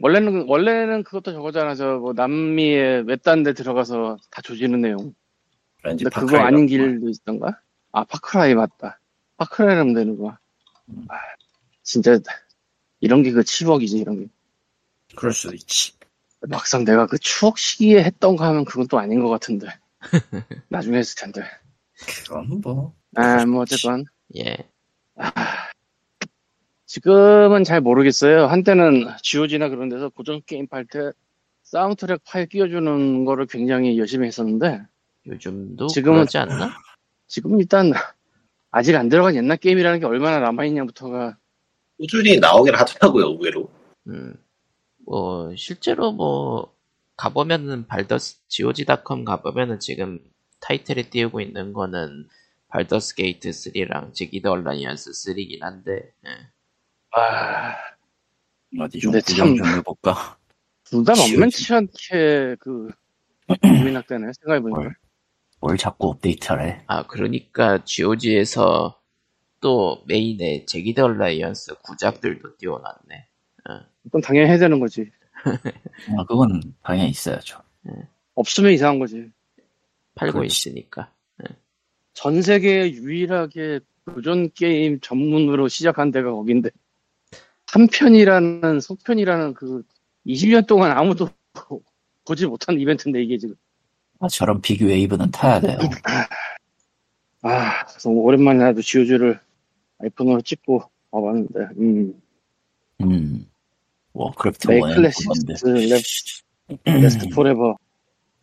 [0.00, 5.12] 원래는 원래는 그것도 저거잖아 저 뭐 남미의 외딴 데 들어가서 다 조지는 내용
[5.84, 6.66] 왠지 근데 그거 파크라이 아닌.
[6.66, 7.60] 길도 있던가?
[7.92, 8.98] 아 파크라이 맞다
[9.36, 10.38] 파크라이라면 되는 거야
[11.82, 12.18] 진짜
[13.00, 14.28] 이런 게그 치벅이지 이런 게
[15.16, 15.92] 그럴 수도 있지.
[16.48, 19.68] 막상 내가 그 추억 시기에 했던 거 하면 그건 또 아닌 것 같은데.
[20.68, 21.42] 나중에 했을 텐데.
[22.24, 22.94] 그건 뭐.
[23.14, 24.04] 아, 뭐 어쨌건.
[24.36, 24.56] 예.
[26.86, 28.46] 지금은 잘 모르겠어요.
[28.46, 31.12] 한때는 GOG나 그런 데서 고전 게임 팔 때
[31.62, 34.82] 사운드트랙 파일 끼워주는 거를 굉장히 열심히 했었는데
[35.26, 36.74] 요즘도 지금은- 그러지 않나?
[37.28, 37.92] 지금 일단
[38.72, 41.36] 아직 안 들어간 옛날 게임이라는 게 얼마나 남아있냐부터가
[41.98, 43.70] 꾸준히 나오긴 하더라고요, 의외로.
[44.08, 44.34] 음.
[45.04, 46.74] 뭐 실제로 뭐
[47.16, 50.18] 가보면은 발더스 GOG.com 가보면은 지금
[50.60, 52.28] 타이틀에 띄우고 있는 거는
[52.68, 56.30] Baldur's Gate 3랑 Jagged Alliance 3긴 한데 예.
[57.14, 57.74] 아,
[58.80, 60.38] 어디 좀 구경 참- 좀 해볼까?
[60.84, 61.32] 둘다 GOG.
[61.36, 62.88] 만만치 않게 그
[63.60, 64.94] 고민하게 되네 생각해보니까
[65.62, 65.72] 뭘.
[65.72, 69.00] 뭘 자꾸 업데이트를 아 그러니까 GOG에서
[69.60, 73.26] 또 메인에 Jagged Alliance 구작들도 띄워놨네.
[74.02, 75.08] 그건 당연히 해야 되는 거지.
[76.18, 77.60] 아, 그건 당연히 있어야죠.
[78.34, 79.30] 없으면 이상한 거지.
[80.16, 80.68] 팔고 그렇지.
[80.68, 81.12] 있으니까.
[82.12, 86.70] 전 세계에 유일하게 고전 게임 전문으로 시작한 데가 거긴데
[87.68, 89.82] 한편이라는 속편이라는 그
[90.26, 91.28] 20년 동안 아무도
[92.26, 93.54] 보지 못한 이벤트인데 이게 지금
[94.22, 95.76] 아, 저런 비교 웨이브는 타야 돼요.
[97.42, 99.40] 아 그래서 오랜만에 나도 GOG를
[99.98, 102.22] 아이폰으로 찍고 와봤는데 음
[103.00, 103.46] 음.
[104.12, 105.86] 워크래프트 메이 1은 클래식스 그건데.
[105.88, 106.02] 랩
[106.84, 107.76] 베스트 포레버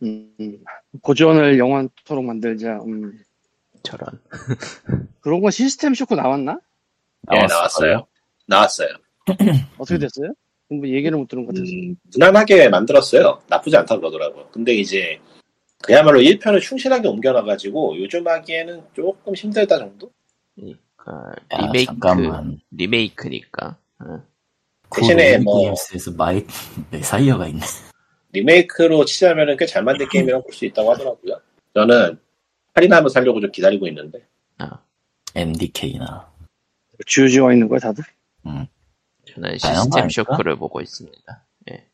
[0.02, 0.58] 음, 음.
[1.00, 3.18] 고전을 영원토록 만들자 음.
[3.82, 4.20] 저런
[5.20, 6.60] 그런 거 System Shock 나왔나?
[7.32, 8.06] 예, 나왔을 나왔어요.
[8.46, 8.88] 나왔어요.
[9.78, 10.34] 어떻게 됐어요?
[10.68, 13.40] 뭐 얘기를 못 들은 것 같아서 음, 무난하게 만들었어요.
[13.48, 14.48] 나쁘지 않다 그러더라고요.
[14.52, 15.18] 근데 이제
[15.82, 20.10] 그야말로 1편을 충실하게 옮겨놔가지고 요즘 하기에는 조금 힘들다 정도?
[20.54, 22.60] 그러니까 야, 리메이크 잠깐만.
[22.70, 24.22] 리메이크니까 어.
[24.94, 26.44] 대신에 그 뭐- 게임스에서 마이
[26.90, 27.60] Messiah가 있네.
[28.32, 31.40] 리메이크로 치자면은 꽤 잘 만든 게임이라고 볼 수 있다고 하더라고요.
[31.74, 32.18] 저는
[32.74, 34.24] 할인하면 살려고 좀 기다리고 있는데.
[34.58, 34.78] 아,
[35.34, 36.30] MDK나.
[37.06, 38.04] GOG가 있는 거야 다들?
[38.44, 40.10] 저는 다양한 거 System?
[40.10, 41.44] Shock를 보고 있습니다.
[41.70, 41.86] 예.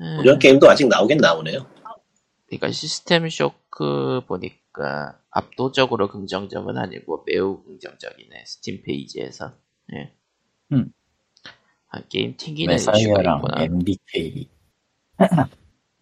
[0.00, 1.66] 음, 이런 게임도 아직 나오긴 나오네요.
[2.46, 9.52] 그러니까 System Shock 보니까 압도적으로 긍정적은 아니고 매우 긍정적이네 스팀 페이지에서.
[9.94, 10.12] 예.
[10.72, 10.92] 음.
[11.88, 13.62] 아, 게임 튕기는 이슈가 Messiah랑 있구나.
[13.62, 14.48] MDK.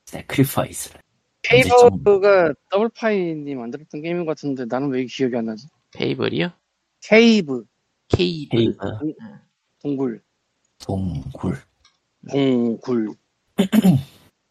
[0.07, 0.95] Sacrifice.
[1.43, 5.66] Cave가 Double Fine이 만들었던 게임인 것 같은데 나는 왜 기억이 안 나지?
[5.93, 6.53] Fable이요?
[7.01, 7.64] Cave
[8.09, 8.59] Cave.
[8.61, 8.76] Cave,
[9.80, 10.22] 동굴
[10.78, 11.59] 동굴.
[12.30, 13.09] 동굴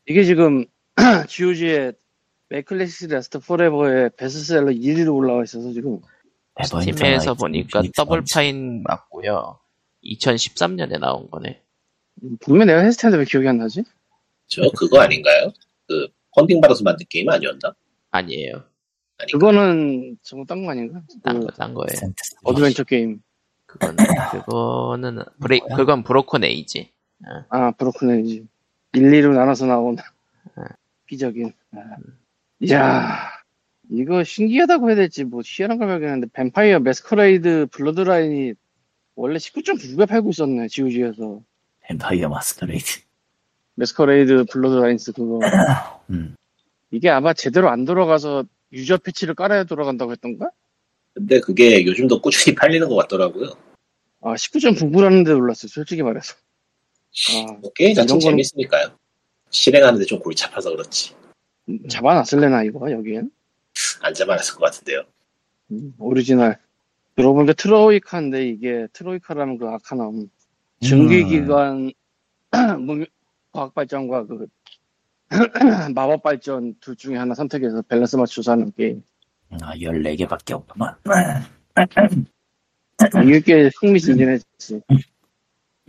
[0.06, 0.66] 이게 지금
[1.28, 1.94] GOG의
[2.50, 6.00] make classics last forever의 베스트셀러 1위로 올라와 있어서 지금
[6.64, 9.60] Steam에서 보니까 Double Fine 맞고요.
[10.04, 11.62] 2013년에 나온 거네.
[12.42, 13.84] 분명 내가 했을 텐데 왜 기억이 안 나지?
[14.48, 15.52] 저 그거 아닌가요?
[15.88, 17.74] 그 펀딩 받아서 만든 게임 아니었나?
[18.12, 18.64] 아니에요.
[19.18, 19.32] 아닌가?
[19.32, 21.02] 그거는 저거 딴거 아닌가?
[21.24, 22.12] 딴그 거, 딴 거예요.
[22.44, 23.22] 어드벤처 게임
[23.66, 23.96] 그건,
[24.32, 26.92] 그거는, 브레, 그건 Broken Age.
[27.50, 28.48] 아 Broken Age
[28.94, 29.96] 1, 2로 나눠서 나온
[31.74, 31.78] 아.
[32.60, 33.30] 이야
[33.90, 38.54] 이거 신기하다고 해야 될지 뭐 희한한 걸 발견했는데 Vampire Masquerade Bloodlines이
[39.16, 41.42] 원래 19.9불에 팔고 있었네 GOG에서
[41.90, 43.02] Vampire Masquerade.
[43.76, 45.40] Masquerade Bloodlines 그거
[46.12, 46.36] 음.
[46.92, 50.50] 이게 아마 제대로 안 돌아가서 유저 패치를 깔아야 돌아간다고 했던가?
[51.14, 53.50] 근데 그게 요즘도 꾸준히 팔리는 것 같더라고요.
[54.22, 56.36] 아 19.9불이라는 데 놀랐어요 솔직히 말해서
[57.32, 58.98] 아 뭐 게임 자체는 이런 거는- 재밌으니까요.
[59.52, 61.14] 실행하는데 좀 골치 아파서 그렇지.
[61.90, 63.32] 잡아놨을래나 이거 여기엔
[64.02, 65.04] 안 잡아놨을 것 같은데요.
[65.72, 66.58] 음, 오리지널
[67.16, 70.30] 들어보니까 Troika인데 이게 Troika라는 그 Arcanum
[70.82, 71.92] 증기기관
[72.80, 73.06] 뭐,
[73.52, 74.48] 과학발전과 그
[75.96, 79.04] 마법 발전 둘 중에 하나 선택해서 밸런스 맞춰서 하는 게임
[79.62, 80.96] 아, 14개밖에 없구만.
[83.26, 84.82] 이게 꽤 흥미진진했지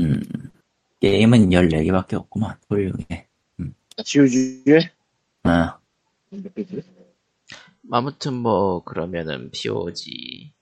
[0.00, 0.22] 음.
[1.00, 2.56] 게임은 14개밖에 없구만.
[2.68, 3.26] 훌륭해.
[4.04, 4.90] 지우주에
[5.44, 5.78] 아,
[7.90, 10.52] 아무튼 뭐, 그러면은, POG,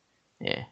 [0.46, 0.68] 예.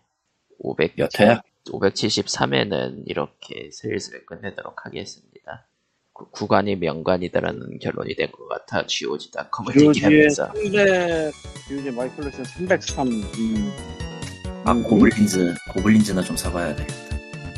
[0.59, 1.41] 500, 몇 회야?
[1.67, 5.67] 573회는 이렇게 슬슬 끝내도록 하겠습니다.
[6.15, 10.47] 구, 구간이 명관이다라는 결론이 된 것 같아, GOG.com을 얘기하면서.
[10.55, 11.33] 300
[11.69, 13.73] 지우주에 마이클렉션 303 음.
[14.65, 16.87] 아, 고블린즈, 고블린즈나 좀 사봐야 돼.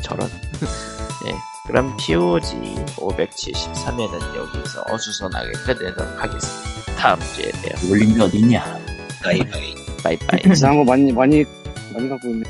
[0.03, 0.27] 저런.
[1.27, 1.50] 예.
[1.71, 2.57] 그럼 POG
[2.97, 6.95] 573회는 여기서 어수선하게 끝내도록 하겠습니다.
[6.97, 7.79] 다음 주에 봬요.
[7.79, 8.77] 고블린즈 어딨냐?
[9.23, 9.73] 가이가이.
[10.03, 10.41] 빠이빠이.
[10.51, 11.45] 이상한 거 많이 많이
[11.93, 12.43] 많이 갖고 있네